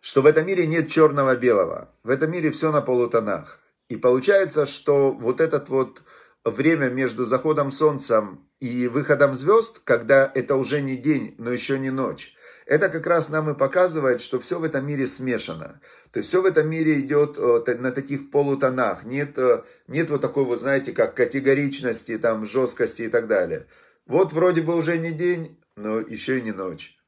что 0.00 0.22
в 0.22 0.26
этом 0.26 0.46
мире 0.46 0.66
нет 0.66 0.88
черного-белого. 0.90 1.88
В 2.02 2.10
этом 2.10 2.30
мире 2.30 2.50
все 2.50 2.70
на 2.72 2.82
полутонах. 2.82 3.58
И 3.88 3.96
получается, 3.96 4.66
что 4.66 5.12
вот 5.12 5.40
этот 5.40 5.68
вот 5.68 6.02
время 6.44 6.90
между 6.90 7.24
заходом 7.24 7.70
солнца 7.70 8.28
и 8.60 8.88
выходом 8.88 9.34
звезд, 9.34 9.80
когда 9.84 10.30
это 10.34 10.56
уже 10.56 10.80
не 10.80 10.96
день, 10.96 11.34
но 11.38 11.50
еще 11.50 11.78
не 11.78 11.90
ночь, 11.90 12.34
это 12.66 12.88
как 12.88 13.06
раз 13.06 13.30
нам 13.30 13.50
и 13.50 13.58
показывает, 13.58 14.20
что 14.20 14.38
все 14.38 14.60
в 14.60 14.64
этом 14.64 14.86
мире 14.86 15.06
смешано. 15.06 15.80
То 16.12 16.18
есть 16.18 16.28
все 16.28 16.40
в 16.40 16.46
этом 16.46 16.70
мире 16.70 17.00
идет 17.00 17.36
э, 17.36 17.74
на 17.74 17.90
таких 17.90 18.30
полутонах. 18.30 19.04
Нет, 19.04 19.36
э, 19.38 19.64
нет 19.88 20.10
вот 20.10 20.20
такой 20.20 20.44
вот, 20.44 20.60
знаете, 20.60 20.92
как 20.92 21.16
категоричности, 21.16 22.16
там, 22.18 22.46
жесткости 22.46 23.02
и 23.02 23.08
так 23.08 23.26
далее. 23.26 23.66
Вот 24.06 24.32
вроде 24.32 24.60
бы 24.60 24.76
уже 24.76 24.98
не 24.98 25.10
день, 25.10 25.58
но 25.74 25.98
еще 25.98 26.38
и 26.38 26.42
не 26.42 26.52
ночь. 26.52 26.99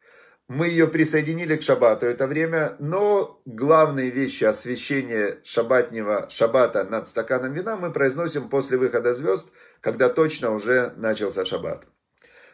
Мы 0.49 0.69
ее 0.69 0.87
присоединили 0.87 1.57
к 1.57 1.63
шаббату 1.63 2.07
это 2.07 2.27
время, 2.27 2.77
но 2.79 3.41
главные 3.47 4.11
вещи 4.11 4.45
освящения 4.45 5.39
шаббатнего 5.45 6.27
шаббата 6.29 6.85
над 6.85 7.09
стаканом 7.09 7.53
вина 7.53 7.77
мы 7.77 7.91
произносим 7.91 8.49
после 8.49 8.77
выхода 8.77 9.15
звезд, 9.15 9.49
когда 9.81 10.09
точно 10.09 10.51
уже 10.51 10.93
начался 10.97 11.45
шаббат. 11.45 11.87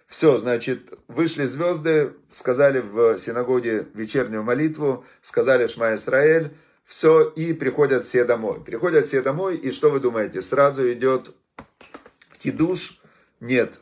Все, 0.06 0.38
значит, 0.38 0.92
вышли 1.08 1.44
звезды, 1.44 2.14
сказали 2.30 2.80
в 2.80 3.18
синагоге 3.18 3.86
вечернюю 3.94 4.42
молитву, 4.42 5.04
сказали 5.20 5.66
Шма 5.66 5.94
Исраэль, 5.94 6.56
все, 6.84 7.28
и 7.28 7.52
приходят 7.52 8.04
все 8.04 8.24
домой. 8.24 8.64
Приходят 8.64 9.06
все 9.06 9.20
домой, 9.20 9.56
и 9.56 9.70
что 9.70 9.90
вы 9.90 10.00
думаете, 10.00 10.40
сразу 10.40 10.90
идет 10.90 11.34
кидуш? 12.38 13.02
Нет, 13.40 13.78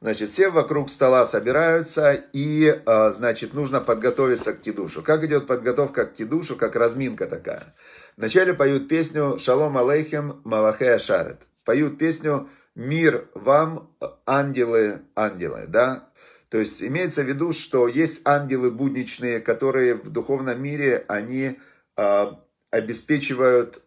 Значит, 0.00 0.30
все 0.30 0.48
вокруг 0.50 0.90
стола 0.90 1.26
собираются, 1.26 2.12
и, 2.12 2.82
а, 2.86 3.10
значит, 3.10 3.52
нужно 3.52 3.80
подготовиться 3.80 4.52
к 4.52 4.60
кидушу. 4.60 5.02
Как 5.02 5.24
идет 5.24 5.48
подготовка 5.48 6.06
к 6.06 6.14
кидушу, 6.14 6.54
как 6.56 6.76
разминка 6.76 7.26
такая. 7.26 7.74
Вначале 8.16 8.54
поют 8.54 8.88
песню 8.88 9.38
«Шалом 9.40 9.76
алейхем 9.76 10.40
малахе 10.44 10.98
шарет». 10.98 11.42
Поют 11.64 11.98
песню 11.98 12.48
«Мир 12.76 13.28
вам, 13.34 13.92
ангелы, 14.24 15.00
ангелы», 15.16 15.64
да? 15.66 16.08
То 16.48 16.58
есть 16.58 16.80
имеется 16.80 17.22
в 17.24 17.26
виду, 17.26 17.52
что 17.52 17.88
есть 17.88 18.20
ангелы 18.24 18.70
будничные, 18.70 19.40
которые 19.40 19.94
в 19.94 20.10
духовном 20.10 20.62
мире, 20.62 21.04
они 21.08 21.58
э, 21.96 22.26
обеспечивают 22.70 23.82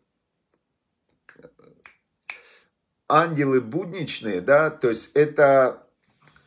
ангелы 3.08 3.62
будничные, 3.62 4.42
да, 4.42 4.70
то 4.70 4.90
есть 4.90 5.12
это 5.16 5.84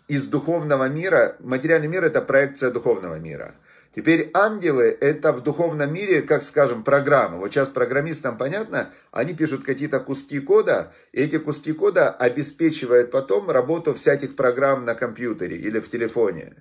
из 0.08 0.26
духовного 0.26 0.88
мира, 0.88 1.36
материальный 1.40 1.88
мир 1.88 2.04
это 2.04 2.20
проекция 2.20 2.70
духовного 2.70 3.18
мира. 3.18 3.54
Теперь 3.94 4.30
ангелы 4.34 4.96
это 5.00 5.32
в 5.32 5.40
духовном 5.42 5.92
мире, 5.92 6.22
как 6.22 6.42
скажем, 6.42 6.82
программы. 6.82 7.38
Вот 7.38 7.52
сейчас 7.52 7.70
программистам 7.70 8.36
понятно, 8.36 8.90
они 9.12 9.34
пишут 9.34 9.64
какие-то 9.64 10.00
куски 10.00 10.40
кода, 10.40 10.92
и 11.12 11.22
эти 11.22 11.38
куски 11.38 11.72
кода 11.72 12.10
обеспечивают 12.10 13.12
потом 13.12 13.50
работу 13.50 13.94
всяких 13.94 14.34
программ 14.34 14.84
на 14.84 14.94
компьютере 14.96 15.56
или 15.56 15.78
в 15.78 15.88
телефоне. 15.88 16.56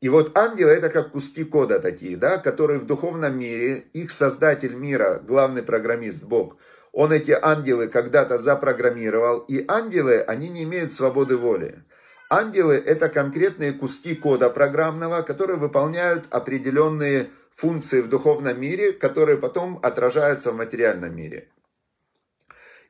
И 0.00 0.08
вот 0.08 0.38
ангелы 0.38 0.70
это 0.70 0.88
как 0.88 1.10
куски 1.10 1.42
кода 1.42 1.80
такие, 1.80 2.16
да, 2.16 2.38
которые 2.38 2.78
в 2.78 2.86
духовном 2.86 3.36
мире, 3.36 3.78
их 3.92 4.12
создатель 4.12 4.74
мира, 4.74 5.20
главный 5.26 5.64
программист, 5.64 6.22
Бог, 6.22 6.56
он 6.92 7.12
эти 7.12 7.32
ангелы 7.32 7.88
когда-то 7.88 8.38
запрограммировал, 8.38 9.38
и 9.40 9.64
ангелы, 9.66 10.20
они 10.20 10.48
не 10.48 10.62
имеют 10.62 10.92
свободы 10.92 11.36
воли. 11.36 11.82
Ангелы– 12.30 12.74
это 12.86 13.08
конкретные 13.08 13.72
куски 13.72 14.14
кода 14.14 14.50
программного, 14.50 15.22
которые 15.22 15.56
выполняют 15.56 16.26
определенные 16.30 17.30
функции 17.54 18.02
в 18.02 18.08
духовном 18.08 18.60
мире, 18.60 18.92
которые 18.92 19.38
потом 19.38 19.80
отражаются 19.82 20.52
в 20.52 20.56
материальном 20.56 21.16
мире. 21.16 21.48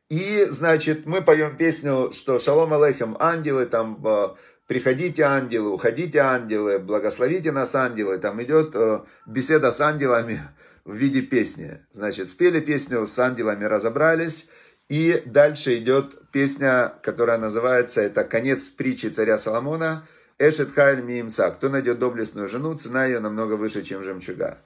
И, 0.09 0.46
значит, 0.48 1.07
мы 1.07 1.22
поем 1.22 1.57
песню, 1.57 2.11
что 2.12 2.38
«Шалом 2.38 2.72
алейхем, 2.74 3.16
ангелы», 3.20 3.66
там 3.66 4.05
э, 4.05 4.29
«Приходите, 4.66 5.22
ангелы», 5.22 5.70
«Уходите, 5.70 6.18
ангелы», 6.18 6.79
«Благословите 6.79 7.53
нас, 7.53 7.74
ангелы». 7.74 8.18
Там 8.18 8.42
идет 8.42 8.74
э, 8.74 9.01
беседа 9.27 9.70
с 9.70 9.81
ангелами 9.81 10.40
в 10.85 10.94
виде 10.94 11.20
песни. 11.20 11.79
Значит, 11.92 12.31
спели 12.31 12.61
песню, 12.61 13.07
с 13.07 13.18
ангелами 13.18 13.64
разобрались, 13.64 14.48
и 14.88 15.22
дальше 15.27 15.77
идет 15.79 16.31
песня, 16.31 16.92
которая 17.03 17.38
называется, 17.38 18.01
это 18.01 18.24
конец 18.24 18.68
притчи 18.68 19.07
царя 19.07 19.38
Соломона, 19.38 20.07
Эшет 20.38 20.72
Хайль 20.72 21.03
Миимца. 21.03 21.51
Кто 21.51 21.68
найдет 21.68 21.98
доблестную 21.98 22.48
жену, 22.48 22.74
цена 22.77 23.07
ее 23.07 23.18
намного 23.20 23.55
выше, 23.55 23.83
чем 23.83 24.03
жемчуга. 24.03 24.59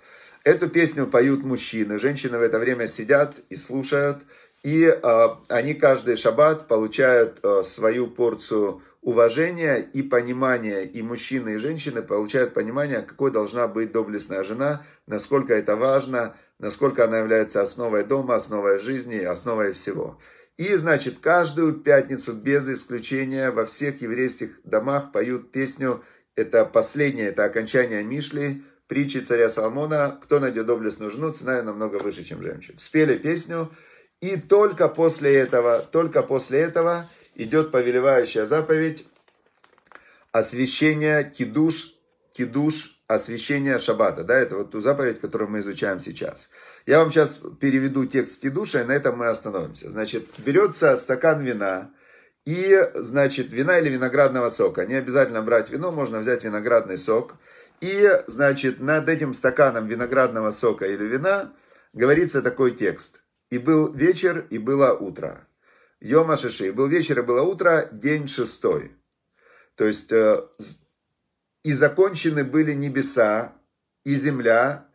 Эту 0.44 0.68
песню 0.68 1.06
поют 1.06 1.44
мужчины, 1.44 1.98
женщины 1.98 2.36
в 2.36 2.42
это 2.42 2.58
время 2.58 2.88
сидят 2.88 3.36
и 3.48 3.56
слушают, 3.56 4.22
и 4.62 4.84
э, 4.84 5.28
они 5.48 5.74
каждый 5.74 6.16
шаббат 6.16 6.68
получают 6.68 7.38
э, 7.42 7.62
свою 7.62 8.08
порцию 8.08 8.82
уважения 9.02 9.76
и 9.78 10.02
понимания, 10.02 10.82
и 10.82 11.02
мужчины, 11.02 11.54
и 11.54 11.58
женщины 11.58 12.02
получают 12.02 12.54
понимание, 12.54 13.02
какой 13.02 13.30
должна 13.30 13.66
быть 13.66 13.92
доблестная 13.92 14.44
жена, 14.44 14.82
насколько 15.06 15.54
это 15.54 15.74
важно, 15.76 16.34
насколько 16.62 17.04
она 17.04 17.18
является 17.18 17.60
основой 17.60 18.04
дома, 18.04 18.36
основой 18.36 18.78
жизни, 18.78 19.18
основой 19.18 19.72
всего. 19.72 20.18
И, 20.56 20.74
значит, 20.76 21.18
каждую 21.18 21.74
пятницу, 21.74 22.32
без 22.34 22.68
исключения, 22.68 23.50
во 23.50 23.66
всех 23.66 24.00
еврейских 24.00 24.60
домах 24.62 25.10
поют 25.12 25.50
песню, 25.50 26.02
это 26.36 26.64
последнее, 26.64 27.28
это 27.28 27.44
окончание 27.44 28.04
Мишли, 28.04 28.62
притчи 28.86 29.18
царя 29.18 29.48
Соломона, 29.50 30.18
кто 30.22 30.38
найдет 30.38 30.66
доблестную 30.66 31.10
жену, 31.10 31.32
цена 31.32 31.56
ее 31.56 31.62
намного 31.62 31.96
выше, 31.96 32.22
чем 32.22 32.40
жемчуг. 32.40 32.80
Спели 32.80 33.18
песню, 33.18 33.70
и 34.20 34.36
только 34.36 34.88
после 34.88 35.34
этого, 35.34 35.80
только 35.80 36.22
после 36.22 36.60
этого 36.60 37.10
идет 37.34 37.72
повелевающая 37.72 38.44
заповедь 38.44 39.04
освящения 40.30 41.24
кидуш, 41.24 41.94
кидуш, 42.32 43.01
освящения 43.08 43.78
шаббата. 43.78 44.24
Да, 44.24 44.38
это 44.38 44.56
вот 44.56 44.70
ту 44.70 44.80
заповедь, 44.80 45.20
которую 45.20 45.50
мы 45.50 45.60
изучаем 45.60 46.00
сейчас. 46.00 46.50
Я 46.86 46.98
вам 46.98 47.10
сейчас 47.10 47.38
переведу 47.60 48.06
текст 48.06 48.40
кидуша, 48.40 48.82
и 48.82 48.84
на 48.84 48.92
этом 48.92 49.18
мы 49.18 49.26
остановимся. 49.26 49.90
Значит, 49.90 50.28
берется 50.38 50.96
стакан 50.96 51.42
вина, 51.42 51.90
и, 52.44 52.90
значит, 52.94 53.52
вина 53.52 53.78
или 53.78 53.88
виноградного 53.88 54.48
сока. 54.48 54.84
Не 54.84 54.94
обязательно 54.94 55.42
брать 55.42 55.70
вино, 55.70 55.92
можно 55.92 56.18
взять 56.18 56.42
виноградный 56.42 56.98
сок. 56.98 57.36
И, 57.80 58.08
значит, 58.26 58.80
над 58.80 59.08
этим 59.08 59.34
стаканом 59.34 59.86
виноградного 59.86 60.50
сока 60.50 60.86
или 60.86 61.04
вина 61.04 61.52
говорится 61.92 62.42
такой 62.42 62.72
текст. 62.72 63.20
И 63.50 63.58
был 63.58 63.92
вечер, 63.92 64.46
и 64.50 64.58
было 64.58 64.92
утро. 64.92 65.46
Йома 66.00 66.36
Шиши. 66.36 66.72
Был 66.72 66.88
вечер, 66.88 67.20
и 67.20 67.22
было 67.22 67.42
утро, 67.42 67.88
день 67.92 68.26
шестой. 68.26 68.92
То 69.76 69.84
есть, 69.84 70.10
э, 70.10 70.42
и 71.62 71.72
закончены 71.72 72.44
были 72.44 72.72
небеса, 72.72 73.52
и 74.04 74.14
земля, 74.14 74.86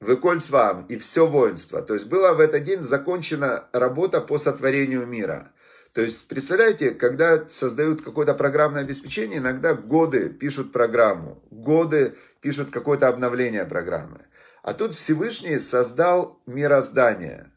выкольцвам, 0.00 0.86
и 0.86 0.96
все 0.96 1.26
воинство. 1.26 1.82
То 1.82 1.94
есть, 1.94 2.06
была 2.06 2.32
в 2.32 2.40
этот 2.40 2.64
день 2.64 2.82
закончена 2.82 3.68
работа 3.72 4.20
по 4.20 4.38
сотворению 4.38 5.06
мира. 5.06 5.52
То 5.92 6.02
есть, 6.02 6.28
представляете, 6.28 6.90
когда 6.90 7.48
создают 7.48 8.02
какое-то 8.02 8.34
программное 8.34 8.82
обеспечение, 8.82 9.38
иногда 9.38 9.74
годы 9.74 10.28
пишут 10.28 10.72
программу, 10.72 11.42
годы 11.50 12.14
пишут 12.40 12.70
какое-то 12.70 13.08
обновление 13.08 13.64
программы. 13.64 14.20
А 14.62 14.74
тут 14.74 14.94
Всевышний 14.94 15.58
создал 15.58 16.42
мироздание. 16.46 17.50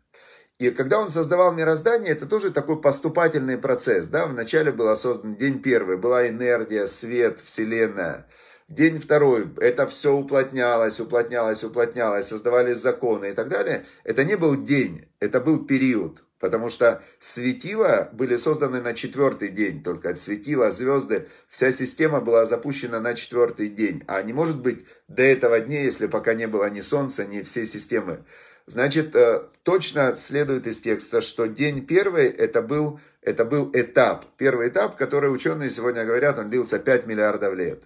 И 0.59 0.71
когда 0.71 0.99
он 0.99 1.09
создавал 1.09 1.53
мироздание, 1.53 2.11
это 2.11 2.25
тоже 2.25 2.51
такой 2.51 2.79
поступательный 2.81 3.57
процесс. 3.57 4.07
Да? 4.07 4.27
Вначале 4.27 4.71
был 4.71 4.93
создан 4.95 5.35
день 5.35 5.61
первый, 5.61 5.97
была 5.97 6.27
энергия, 6.27 6.85
свет, 6.85 7.39
вселенная. 7.43 8.27
День 8.69 8.99
второй, 8.99 9.47
это 9.59 9.87
все 9.87 10.13
уплотнялось, 10.13 10.99
уплотнялось, 10.99 11.63
уплотнялось, 11.63 12.27
создавались 12.27 12.77
законы 12.77 13.31
и 13.31 13.33
так 13.33 13.49
далее. 13.49 13.83
Это 14.03 14.23
не 14.23 14.37
был 14.37 14.63
день, 14.63 15.07
это 15.19 15.39
был 15.39 15.65
период. 15.65 16.23
Потому 16.39 16.69
что 16.69 17.01
светила 17.19 18.09
были 18.13 18.37
созданы 18.37 18.79
на 18.79 18.93
четвертый 18.93 19.49
день, 19.49 19.83
только 19.83 20.15
светила, 20.15 20.69
звезды, 20.69 21.27
вся 21.47 21.71
система 21.71 22.21
была 22.21 22.45
запущена 22.45 22.99
на 22.99 23.15
четвертый 23.15 23.69
день. 23.69 24.03
А 24.07 24.21
не 24.21 24.33
может 24.33 24.61
быть 24.61 24.85
до 25.07 25.23
этого 25.23 25.59
дня, 25.59 25.81
если 25.81 26.05
пока 26.05 26.35
не 26.35 26.47
было 26.47 26.69
ни 26.69 26.81
Солнца, 26.81 27.25
ни 27.25 27.41
всей 27.41 27.65
системы. 27.65 28.23
Значит, 28.67 29.15
э, 29.15 29.47
точно 29.63 30.15
следует 30.15 30.67
из 30.67 30.79
текста, 30.79 31.21
что 31.21 31.47
день 31.47 31.87
первый 31.87 32.27
это 32.27 32.61
был, 32.61 32.99
это 33.23 33.45
был 33.45 33.71
этап. 33.73 34.25
Первый 34.37 34.69
этап, 34.69 34.95
который 34.95 35.33
ученые 35.33 35.71
сегодня 35.71 36.05
говорят, 36.05 36.37
он 36.37 36.51
длился 36.51 36.77
5 36.77 37.07
миллиардов 37.07 37.55
лет. 37.55 37.83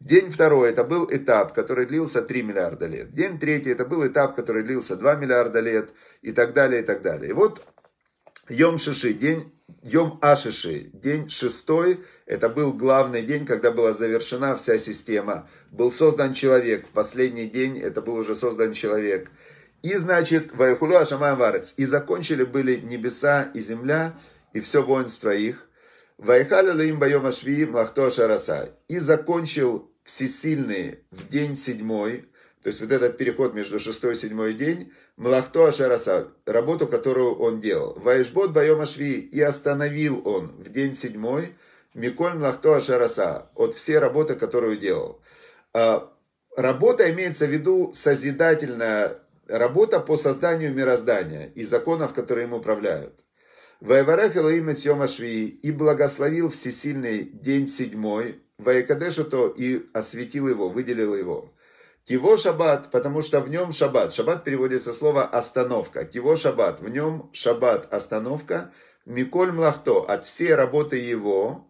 День 0.00 0.30
второй, 0.30 0.70
это 0.70 0.82
был 0.82 1.06
этап, 1.10 1.52
который 1.52 1.84
длился 1.84 2.22
3 2.22 2.42
миллиарда 2.42 2.86
лет. 2.86 3.12
День 3.12 3.38
третий, 3.38 3.70
это 3.70 3.84
был 3.84 4.06
этап, 4.06 4.34
который 4.34 4.62
длился 4.62 4.96
2 4.96 5.16
миллиарда 5.16 5.60
лет 5.60 5.90
и 6.22 6.32
так 6.32 6.54
далее, 6.54 6.80
и 6.80 6.84
так 6.84 7.02
далее. 7.02 7.30
И 7.30 7.32
вот 7.34 7.62
Йом 8.48 8.78
Шиши, 8.78 9.12
день 9.12 9.52
Йом 9.82 10.18
Ашиши, 10.22 10.90
день 10.94 11.28
шестой, 11.28 12.00
это 12.24 12.48
был 12.48 12.72
главный 12.72 13.20
день, 13.20 13.44
когда 13.44 13.70
была 13.70 13.92
завершена 13.92 14.56
вся 14.56 14.78
система. 14.78 15.46
Был 15.70 15.92
создан 15.92 16.32
человек, 16.32 16.86
в 16.86 16.90
последний 16.90 17.46
день 17.46 17.78
это 17.78 18.00
был 18.00 18.14
уже 18.14 18.34
создан 18.34 18.72
человек. 18.72 19.30
И, 19.82 19.94
значит, 19.96 20.54
Вайхулю 20.54 20.96
Ашамай 20.96 21.36
Варец, 21.36 21.74
и 21.76 21.84
закончили 21.84 22.44
были 22.44 22.76
небеса 22.76 23.50
и 23.52 23.60
земля, 23.60 24.14
и 24.54 24.60
все 24.60 24.82
воинство 24.82 25.34
их. 25.34 25.66
Вайхали 26.16 26.70
Лаим 26.70 26.98
Байом 26.98 27.26
Ашви 27.26 27.64
Млахто 27.64 28.10
Шараса. 28.10 28.70
И 28.88 28.98
закончил 28.98 29.89
всесильный 30.10 30.98
в 31.12 31.28
день 31.28 31.54
седьмой, 31.54 32.28
то 32.62 32.66
есть 32.66 32.80
вот 32.80 32.90
этот 32.90 33.16
переход 33.16 33.54
между 33.54 33.78
шестой 33.78 34.14
и 34.14 34.16
седьмой 34.16 34.54
день, 34.54 34.92
Млахто 35.16 35.68
Ашараса, 35.68 36.32
работу, 36.46 36.88
которую 36.88 37.38
он 37.38 37.60
делал. 37.60 37.94
Ваишбот 37.96 38.50
Байом 38.52 38.80
Ашви, 38.80 39.20
и 39.20 39.40
остановил 39.40 40.26
он 40.26 40.48
в 40.58 40.68
день 40.70 40.94
седьмой, 40.94 41.54
Миколь 41.94 42.34
Млахто 42.34 42.76
Ашараса, 42.76 43.50
от 43.54 43.76
всей 43.76 43.98
работы, 43.98 44.34
которую 44.34 44.78
делал. 44.78 45.22
А, 45.72 46.12
работа 46.56 47.08
имеется 47.12 47.46
в 47.46 47.50
виду 47.50 47.92
созидательная 47.94 49.18
работа 49.46 50.00
по 50.00 50.16
созданию 50.16 50.74
мироздания 50.74 51.52
и 51.54 51.64
законов, 51.64 52.14
которые 52.14 52.48
им 52.48 52.52
управляют. 52.52 53.14
Вайварех 53.80 54.36
Элоим 54.36 54.68
Ашви, 55.00 55.46
и 55.46 55.70
благословил 55.70 56.50
всесильный 56.50 57.22
день 57.22 57.68
седьмой, 57.68 58.42
Ваекадешу 58.62 59.24
то 59.24 59.48
и 59.48 59.86
осветил 59.94 60.48
его, 60.48 60.68
выделил 60.68 61.14
его. 61.14 61.52
Киво 62.04 62.36
шаббат, 62.36 62.90
потому 62.90 63.22
что 63.22 63.40
в 63.40 63.48
нем 63.48 63.72
шаббат. 63.72 64.12
Шаббат 64.12 64.44
переводится 64.44 64.92
слово 64.92 65.24
остановка. 65.24 66.04
Киво 66.04 66.36
шаббат, 66.36 66.80
в 66.80 66.88
нем 66.88 67.30
шаббат, 67.32 67.92
остановка. 67.92 68.72
Миколь 69.06 69.52
млахто, 69.52 70.00
от 70.00 70.24
всей 70.24 70.54
работы 70.54 70.96
его. 70.96 71.68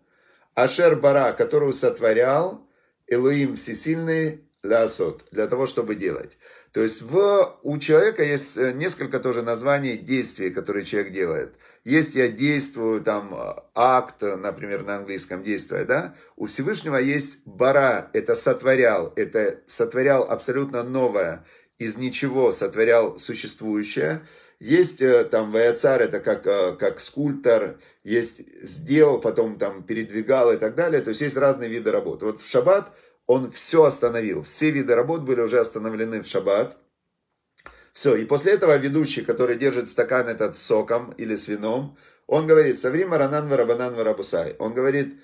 Ашер 0.55 0.96
бара, 0.96 1.33
которую 1.33 1.72
сотворял. 1.72 2.66
Элоим 3.07 3.57
всесильный, 3.57 4.44
лясот, 4.62 5.25
для 5.31 5.46
того, 5.46 5.66
чтобы 5.66 5.94
делать. 5.94 6.37
То 6.73 6.83
есть 6.83 7.03
в, 7.03 7.59
у 7.62 7.79
человека 7.79 8.23
есть 8.23 8.57
э, 8.57 8.73
несколько 8.73 9.18
тоже 9.18 9.42
названий 9.42 9.96
действий, 9.96 10.51
которые 10.51 10.85
человек 10.85 11.12
делает. 11.12 11.55
Есть 11.85 12.14
я 12.14 12.29
действую, 12.29 13.01
там, 13.01 13.35
акт, 13.75 14.20
например, 14.20 14.85
на 14.85 14.96
английском 14.96 15.42
действие, 15.42 15.85
да. 15.85 16.14
У 16.37 16.46
Всевышнего 16.46 16.96
есть 16.96 17.38
бара, 17.46 18.11
это 18.12 18.35
сотворял, 18.35 19.12
это 19.16 19.61
сотворял 19.66 20.23
абсолютно 20.23 20.83
новое, 20.83 21.44
из 21.79 21.96
ничего 21.96 22.53
сотворял 22.53 23.18
существующее. 23.18 24.20
Есть 24.61 25.01
э, 25.01 25.25
там 25.25 25.51
Ваяцар, 25.53 26.03
это 26.03 26.20
как, 26.20 26.46
э, 26.46 26.77
как 26.79 27.01
скульптор, 27.01 27.79
есть 28.05 28.42
сделал, 28.62 29.18
потом 29.18 29.59
там 29.59 29.83
передвигал 29.83 30.53
и 30.53 30.59
так 30.59 30.75
далее. 30.75 31.01
То 31.01 31.09
есть 31.09 31.23
есть 31.23 31.37
разные 31.38 31.70
виды 31.70 31.90
работы. 31.90 32.27
Вот 32.27 32.42
в 32.42 32.49
шаббат 32.49 32.92
он 33.30 33.52
все 33.52 33.84
остановил. 33.84 34.42
Все 34.42 34.72
виды 34.72 34.92
работ 34.96 35.20
были 35.22 35.40
уже 35.40 35.60
остановлены 35.60 36.20
в 36.20 36.26
шаббат. 36.26 36.76
Все, 37.92 38.16
и 38.16 38.24
после 38.24 38.54
этого 38.54 38.76
ведущий, 38.76 39.22
который 39.22 39.56
держит 39.56 39.88
стакан 39.88 40.26
этот 40.26 40.56
с 40.56 40.62
соком 40.62 41.12
или 41.12 41.36
с 41.36 41.46
вином, 41.46 41.96
он 42.26 42.48
говорит, 42.48 42.76
סברי 42.76 43.18
מרנן 43.18 43.48
ורבנן 43.48 43.94
ורבותי. 43.94 44.56
Он 44.58 44.74
говорит, 44.74 45.14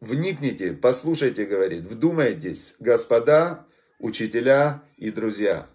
вникните, 0.00 0.74
послушайте, 0.74 1.44
говорит, 1.44 1.86
вдумайтесь, 1.86 2.76
господа, 2.78 3.66
учителя 3.98 4.84
и 4.96 5.10
друзья. 5.10 5.66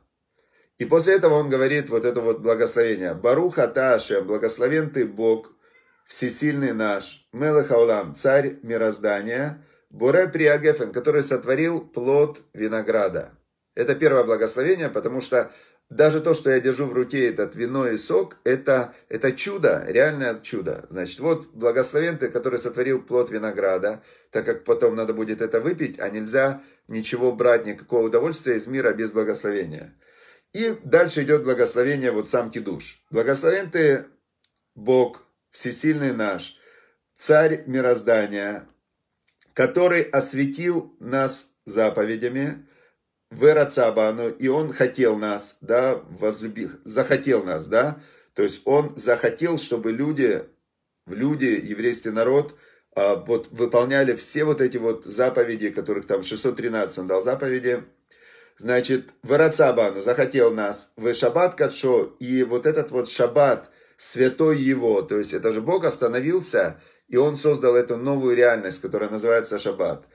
И 0.78 0.86
после 0.86 1.16
этого 1.16 1.34
он 1.34 1.50
говорит 1.50 1.90
вот 1.90 2.06
это 2.06 2.22
вот 2.22 2.40
благословение. 2.40 3.16
ברוך 3.16 3.68
אתה 3.68 3.90
השם, 3.90 4.28
благословен 4.28 4.92
ты 4.92 5.06
Бог, 5.06 5.52
всесильный 6.06 6.72
наш, 6.72 7.28
מלך 7.34 7.67
העולם, 7.67 8.16
царь 8.16 8.60
мироздания, 8.62 9.62
בורא 9.96 10.28
פרי 10.28 10.52
הגפן, 10.52 10.92
который 10.92 11.24
сотворил 11.24 11.80
плод 11.80 12.42
винограда. 12.54 13.32
Это 13.76 13.96
первое 13.96 14.26
благословение, 14.26 14.90
потому 14.90 15.22
что 15.22 15.54
даже 15.90 16.20
то, 16.20 16.34
что 16.34 16.50
я 16.50 16.60
держу 16.60 16.86
в 16.86 16.92
руке 16.92 17.30
этот 17.30 17.56
вино 17.56 17.88
и 17.88 17.96
сок, 17.96 18.36
это, 18.44 18.94
это 19.08 19.32
чудо, 19.32 19.86
реальное 19.88 20.38
чудо. 20.42 20.86
Значит, 20.90 21.22
вот 21.22 21.48
благословен 21.54 22.18
ты, 22.18 22.30
который 22.30 22.60
сотворил 22.60 23.02
плод 23.02 23.32
винограда, 23.32 24.04
так 24.32 24.46
как 24.46 24.66
потом 24.66 24.96
надо 24.96 25.14
будет 25.14 25.42
это 25.42 25.62
выпить, 25.62 25.98
а 25.98 26.10
нельзя 26.10 26.62
ничего 26.90 27.32
брать, 27.32 27.66
никакого 27.66 28.08
удовольствия 28.08 28.58
из 28.58 28.68
мира 28.68 28.92
без 28.92 29.14
благословения. 29.14 29.96
И 30.52 30.76
дальше 30.84 31.24
идет 31.24 31.46
благословение, 31.46 32.12
вот 32.12 32.28
сам 32.28 32.52
Кидуш. 32.52 33.02
Благословен 33.12 33.72
ты, 33.72 34.08
Бог, 34.76 35.24
всесильный 35.52 36.12
наш, 36.12 36.58
царь 37.16 37.64
мироздания, 37.66 38.68
который 39.56 40.02
осветил 40.02 40.94
нас 41.00 41.54
заповедями, 41.66 42.68
Верацабану, 43.32 44.30
и 44.30 44.48
он 44.48 44.72
хотел 44.72 45.18
нас, 45.18 45.58
да, 45.62 45.96
возлюбил, 46.10 46.70
захотел 46.84 47.44
нас, 47.44 47.66
да, 47.66 48.00
то 48.36 48.44
есть 48.44 48.62
он 48.66 48.96
захотел, 48.96 49.58
чтобы 49.58 49.92
люди, 49.92 50.44
люди, 51.08 51.60
еврейский 51.64 52.12
народ, 52.12 52.56
а, 52.96 53.16
вот 53.16 53.48
выполняли 53.52 54.14
все 54.16 54.44
вот 54.44 54.62
эти 54.62 54.78
вот 54.78 55.06
заповеди, 55.06 55.70
которых 55.70 56.06
там 56.06 56.22
613 56.22 56.98
он 57.00 57.08
дал 57.08 57.24
заповеди, 57.24 57.84
значит, 58.58 59.10
Верацабану 59.24 60.02
захотел 60.02 60.54
нас, 60.54 60.92
в 60.98 61.14
шаббат 61.14 61.56
кадшо, 61.56 62.16
и 62.20 62.44
вот 62.44 62.66
этот 62.66 62.92
вот 62.92 63.08
шаббат, 63.08 63.70
святой 63.98 64.62
его, 64.62 65.02
то 65.02 65.18
есть 65.18 65.34
это 65.34 65.54
же 65.54 65.62
Бог 65.62 65.86
остановился, 65.86 66.80
и 67.08 67.18
он 67.18 67.36
создал 67.36 67.76
эту 67.76 67.98
новую 67.98 68.36
реальность, 68.36 68.82
которая 68.82 69.10
называется 69.10 69.60
шаббат. 69.60 70.08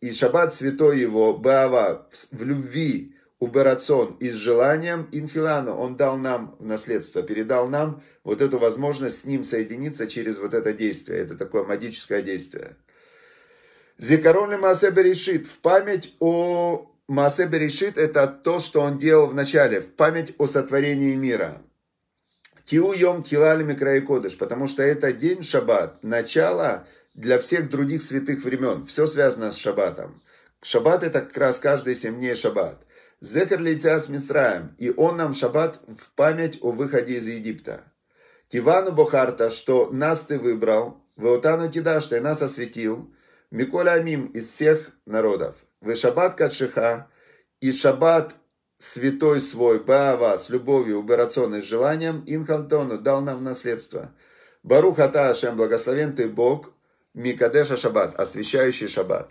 И 0.00 0.12
шаббат 0.12 0.54
святой 0.54 1.00
его, 1.00 1.36
Баава, 1.36 2.08
в 2.30 2.42
любви, 2.42 3.14
уберацион 3.40 4.16
и 4.18 4.30
с 4.30 4.34
желанием 4.34 5.08
инхилану. 5.12 5.76
Он 5.76 5.96
дал 5.96 6.16
нам 6.16 6.56
в 6.58 6.66
наследство, 6.66 7.22
передал 7.22 7.68
нам 7.68 8.02
вот 8.24 8.42
эту 8.42 8.58
возможность 8.58 9.20
с 9.20 9.24
ним 9.24 9.44
соединиться 9.44 10.06
через 10.06 10.38
вот 10.38 10.54
это 10.54 10.72
действие. 10.72 11.20
Это 11.20 11.36
такое 11.36 11.64
магическое 11.64 12.22
действие. 12.22 12.76
Зикарон 13.96 14.50
ли 14.50 14.56
Маасе 14.56 14.90
Берешит. 14.90 15.46
В 15.46 15.58
память 15.58 16.14
о 16.18 16.90
Маасе 17.06 17.46
Берешит 17.46 17.96
это 17.96 18.26
то, 18.26 18.60
что 18.60 18.80
он 18.80 18.98
делал 18.98 19.26
в 19.26 19.34
начале. 19.34 19.80
В 19.80 19.88
память 19.88 20.34
о 20.38 20.46
сотворении 20.46 21.14
мира. 21.14 21.62
Тиу 22.68 22.92
йом 22.92 23.22
тилали 23.22 23.64
микраи 23.64 24.00
кодыш. 24.00 24.36
Потому 24.36 24.68
что 24.68 24.82
это 24.82 25.10
день 25.12 25.42
шаббат. 25.42 26.02
Начало 26.02 26.86
для 27.14 27.38
всех 27.38 27.70
других 27.70 28.02
святых 28.02 28.44
времен. 28.44 28.84
Все 28.84 29.06
связано 29.06 29.50
с 29.50 29.56
шаббатом. 29.56 30.22
Шаббат 30.62 31.02
это 31.02 31.22
как 31.22 31.36
раз 31.38 31.58
каждый 31.58 31.94
семь 31.94 32.16
дней 32.16 32.34
шаббат. 32.34 32.84
Зекер 33.22 33.60
с 34.02 34.08
Мисраем, 34.10 34.74
и 34.76 34.92
он 34.94 35.16
нам 35.16 35.32
шаббат 35.32 35.80
в 35.88 36.10
память 36.14 36.58
о 36.60 36.70
выходе 36.70 37.16
из 37.16 37.26
Египта. 37.26 37.84
Тивану 38.48 38.92
Бохарта, 38.92 39.50
что 39.50 39.88
нас 39.90 40.24
ты 40.24 40.38
выбрал, 40.38 41.02
Веотану 41.16 41.70
Тида, 41.70 42.00
что 42.00 42.16
и 42.16 42.20
нас 42.20 42.42
осветил, 42.42 43.10
Миколя 43.50 43.92
Амим 43.92 44.26
из 44.26 44.48
всех 44.48 44.90
народов. 45.06 45.56
Вы 45.80 45.94
шаббат 45.94 46.34
Кадшиха, 46.36 47.08
и 47.60 47.72
шаббат 47.72 48.34
святой 48.78 49.40
свой, 49.40 49.80
Баава, 49.80 50.36
с 50.36 50.48
любовью, 50.50 50.98
убирационной, 50.98 51.62
с 51.62 51.66
желанием, 51.66 52.22
Инхалтону 52.26 52.98
дал 52.98 53.20
нам 53.20 53.44
наследство. 53.44 54.12
Барух 54.62 54.98
Ата 54.98 55.30
Ашем, 55.30 55.56
благословен 55.56 56.14
ты 56.14 56.28
Бог, 56.28 56.70
Микадеша 57.14 57.76
Шаббат, 57.76 58.18
освящающий 58.18 58.88
Шаббат. 58.88 59.30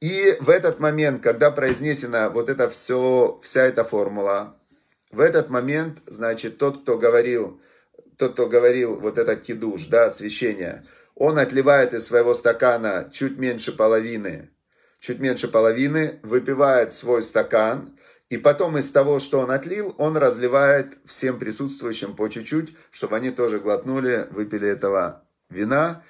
И 0.00 0.36
в 0.40 0.50
этот 0.50 0.80
момент, 0.80 1.22
когда 1.22 1.50
произнесена 1.50 2.28
вот 2.28 2.48
это 2.48 2.68
все, 2.68 3.40
вся 3.42 3.62
эта 3.62 3.84
формула, 3.84 4.56
в 5.10 5.20
этот 5.20 5.48
момент, 5.48 5.98
значит, 6.06 6.58
тот, 6.58 6.82
кто 6.82 6.98
говорил, 6.98 7.60
тот, 8.18 8.34
кто 8.34 8.46
говорил 8.46 9.00
вот 9.00 9.16
этот 9.16 9.42
кидуш, 9.42 9.86
да, 9.86 10.06
освящение, 10.06 10.84
он 11.14 11.38
отливает 11.38 11.94
из 11.94 12.04
своего 12.04 12.34
стакана 12.34 13.08
чуть 13.12 13.38
меньше 13.38 13.72
половины, 13.72 14.50
чуть 14.98 15.20
меньше 15.20 15.48
половины, 15.48 16.18
выпивает 16.22 16.92
свой 16.92 17.22
стакан, 17.22 17.96
и 18.34 18.36
потом 18.36 18.76
из 18.76 18.90
того, 18.90 19.20
что 19.20 19.38
он 19.38 19.52
отлил, 19.52 19.94
он 19.96 20.16
разливает 20.16 20.98
всем 21.04 21.38
присутствующим 21.38 22.16
по 22.16 22.26
чуть-чуть, 22.26 22.74
чтобы 22.90 23.14
они 23.14 23.30
тоже 23.30 23.60
глотнули, 23.60 24.26
выпили 24.32 24.68
этого 24.68 25.22
вина 25.50 26.02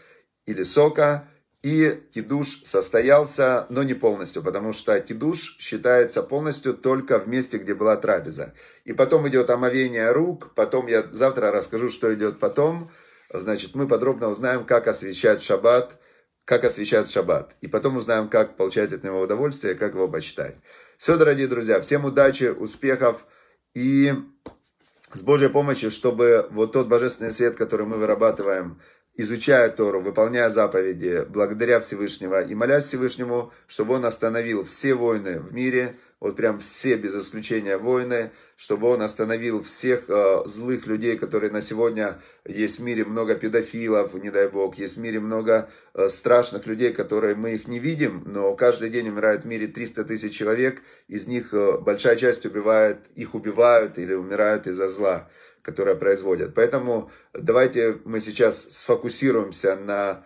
или 0.46 0.62
сока, 0.62 1.28
и 1.62 2.02
кидуш 2.14 2.62
состоялся, 2.64 3.66
но 3.68 3.82
не 3.82 3.92
полностью, 3.92 4.42
потому 4.42 4.72
что 4.72 4.98
кидуш 5.00 5.58
считается 5.58 6.22
полностью 6.22 6.72
только 6.72 7.18
в 7.18 7.28
месте, 7.28 7.58
где 7.58 7.74
была 7.74 7.94
трапеза. 7.96 8.54
И 8.87 8.94
потом 8.94 9.28
идет 9.28 9.50
омовение 9.50 10.10
рук, 10.10 10.54
потом 10.54 10.87
я 10.87 11.02
завтра 11.10 11.50
расскажу, 11.50 11.90
что 11.90 12.14
идет 12.14 12.38
потом. 12.38 12.90
Значит, 13.34 13.74
мы 13.74 13.87
подробно 13.87 14.30
узнаем, 14.30 14.64
как 14.64 14.88
освещать 14.88 15.42
шаббат, 15.42 16.00
как 16.46 16.64
освещать 16.64 17.10
шаббат. 17.10 17.54
И 17.60 17.68
потом 17.68 17.98
узнаем, 17.98 18.30
как 18.30 18.56
получать 18.56 18.94
от 18.94 19.04
него 19.04 19.20
удовольствие, 19.20 19.74
как 19.74 19.92
его 19.92 20.08
почитать. 20.08 20.56
Все, 21.04 21.18
дорогие 21.18 21.48
друзья, 21.48 21.82
всем 21.82 22.06
удачи, 22.06 22.44
успехов 22.44 23.26
и 23.74 24.14
с 25.12 25.22
Божьей 25.22 25.50
помощью, 25.50 25.90
чтобы 25.90 26.48
вот 26.50 26.72
тот 26.72 26.88
божественный 26.88 27.30
свет, 27.30 27.56
который 27.56 27.84
мы 27.84 27.98
вырабатываем, 27.98 28.80
изучая 29.14 29.68
Тору, 29.68 30.00
выполняя 30.00 30.48
заповеди, 30.48 31.26
благодаря 31.28 31.80
Всевышнего 31.80 32.40
и 32.40 32.54
молясь 32.54 32.86
Всевышнему, 32.86 33.52
чтобы 33.66 33.96
Он 33.96 34.06
остановил 34.06 34.64
все 34.64 34.94
войны 34.94 35.40
в 35.40 35.52
мире, 35.52 35.94
вот 36.24 36.37
прям 36.37 36.58
все 36.58 36.96
без 36.96 37.14
исключения 37.14 37.76
войны, 37.76 38.30
чтобы 38.56 38.88
Он 38.88 39.02
остановил 39.02 39.62
всех 39.62 40.04
э, 40.08 40.42
злых 40.46 40.87
людей, 40.87 41.18
которые 41.18 41.52
на 41.52 41.60
сегодня 41.60 42.18
есть 42.46 42.78
в 42.78 42.82
мире 42.82 43.04
много 43.04 43.34
педофилов, 43.34 44.14
не 44.14 44.30
дай 44.30 44.48
Бог, 44.48 44.78
есть 44.78 44.96
в 44.96 45.00
мире 45.00 45.20
много 45.20 45.68
э, 45.92 46.08
страшных 46.08 46.66
людей, 46.66 46.94
которые 46.94 47.34
мы 47.34 47.52
их 47.52 47.68
не 47.68 47.78
видим, 47.78 48.22
но 48.24 48.56
каждый 48.56 48.88
день 48.88 49.10
умирает 49.10 49.42
в 49.42 49.46
мире 49.46 49.66
300 49.66 50.04
тысяч 50.04 50.34
человек, 50.34 50.80
из 51.08 51.26
них 51.26 51.52
э, 51.52 51.76
большая 51.76 52.16
часть 52.16 52.46
убивает, 52.46 53.00
их 53.14 53.34
убивают 53.34 53.98
или 53.98 54.14
умирают 54.14 54.66
из-за 54.66 54.88
зла 54.88 55.28
которые 55.60 55.96
производят. 55.96 56.54
Поэтому 56.54 57.10
давайте 57.32 57.98
мы 58.04 58.20
сейчас 58.20 58.66
сфокусируемся 58.70 59.76
на 59.76 60.22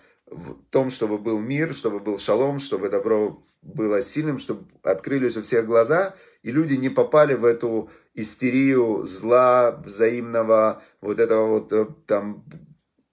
том, 0.70 0.90
чтобы 0.90 1.16
был 1.16 1.38
мир, 1.38 1.72
чтобы 1.72 2.00
был 2.00 2.18
шалом, 2.18 2.58
чтобы 2.58 2.88
добро 2.88 3.40
было 3.62 4.00
сильным, 4.00 4.38
чтобы 4.38 4.64
открылись 4.82 5.36
у 5.36 5.42
всех 5.42 5.66
глаза, 5.66 6.14
и 6.42 6.50
люди 6.50 6.74
не 6.74 6.88
попали 6.88 7.34
в 7.34 7.44
эту 7.44 7.90
истерию 8.14 9.04
зла, 9.04 9.72
взаимного, 9.72 10.82
вот 11.00 11.18
этого 11.18 11.46
вот 11.46 11.72
э, 11.72 11.86
там. 12.06 12.44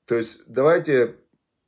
То 0.05 0.15
есть 0.15 0.43
давайте 0.47 1.15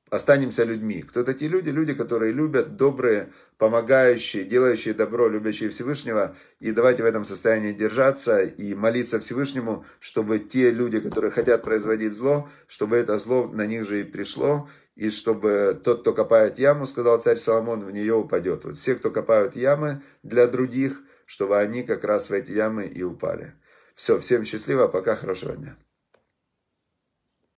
останемся 0.09 0.63
людьми. 0.63 1.01
Кто 1.01 1.23
такие 1.23 1.49
люди? 1.49 1.69
Люди, 1.69 1.93
которые 1.93 2.31
любят, 2.31 2.77
добрые, 2.77 3.31
помогающие, 3.57 4.45
делающие 4.45 4.93
добро, 4.93 5.27
любящие 5.27 5.69
Всевышнего. 5.69 6.35
И 6.59 6.71
давайте 6.71 7.03
в 7.03 7.05
этом 7.05 7.25
состоянии 7.25 7.73
держаться 7.73 8.41
и 8.41 8.73
молиться 8.73 9.19
Всевышнему, 9.19 9.85
чтобы 9.99 10.39
те 10.39 10.71
люди, 10.71 10.99
которые 10.99 11.31
хотят 11.31 11.63
производить 11.63 12.13
зло, 12.13 12.49
чтобы 12.67 12.97
это 12.97 13.17
зло 13.17 13.47
на 13.47 13.65
них 13.65 13.85
же 13.85 14.01
и 14.01 14.03
пришло, 14.03 14.69
и 14.97 15.11
чтобы 15.11 15.79
тот, 15.83 16.01
кто 16.01 16.11
копает 16.11 16.57
яму, 16.57 16.87
сказал 16.87 17.21
царь 17.21 17.37
Соломон, 17.37 17.85
в 17.85 17.91
нее 17.91 18.15
упадет. 18.15 18.65
Вот 18.65 18.77
все, 18.77 18.95
кто 18.95 19.11
копают 19.11 19.55
ямы 19.55 20.01
для 20.23 20.47
других, 20.47 21.01
чтобы 21.27 21.59
они 21.59 21.83
как 21.83 22.03
раз 22.03 22.31
в 22.31 22.33
эти 22.33 22.51
ямы 22.51 22.85
и 22.85 23.03
упали. 23.03 23.53
Все, 23.93 24.17
всем 24.19 24.43
счастливо, 24.43 24.87
пока, 24.87 25.15
хорошего 25.15 25.55
дня. 25.55 25.77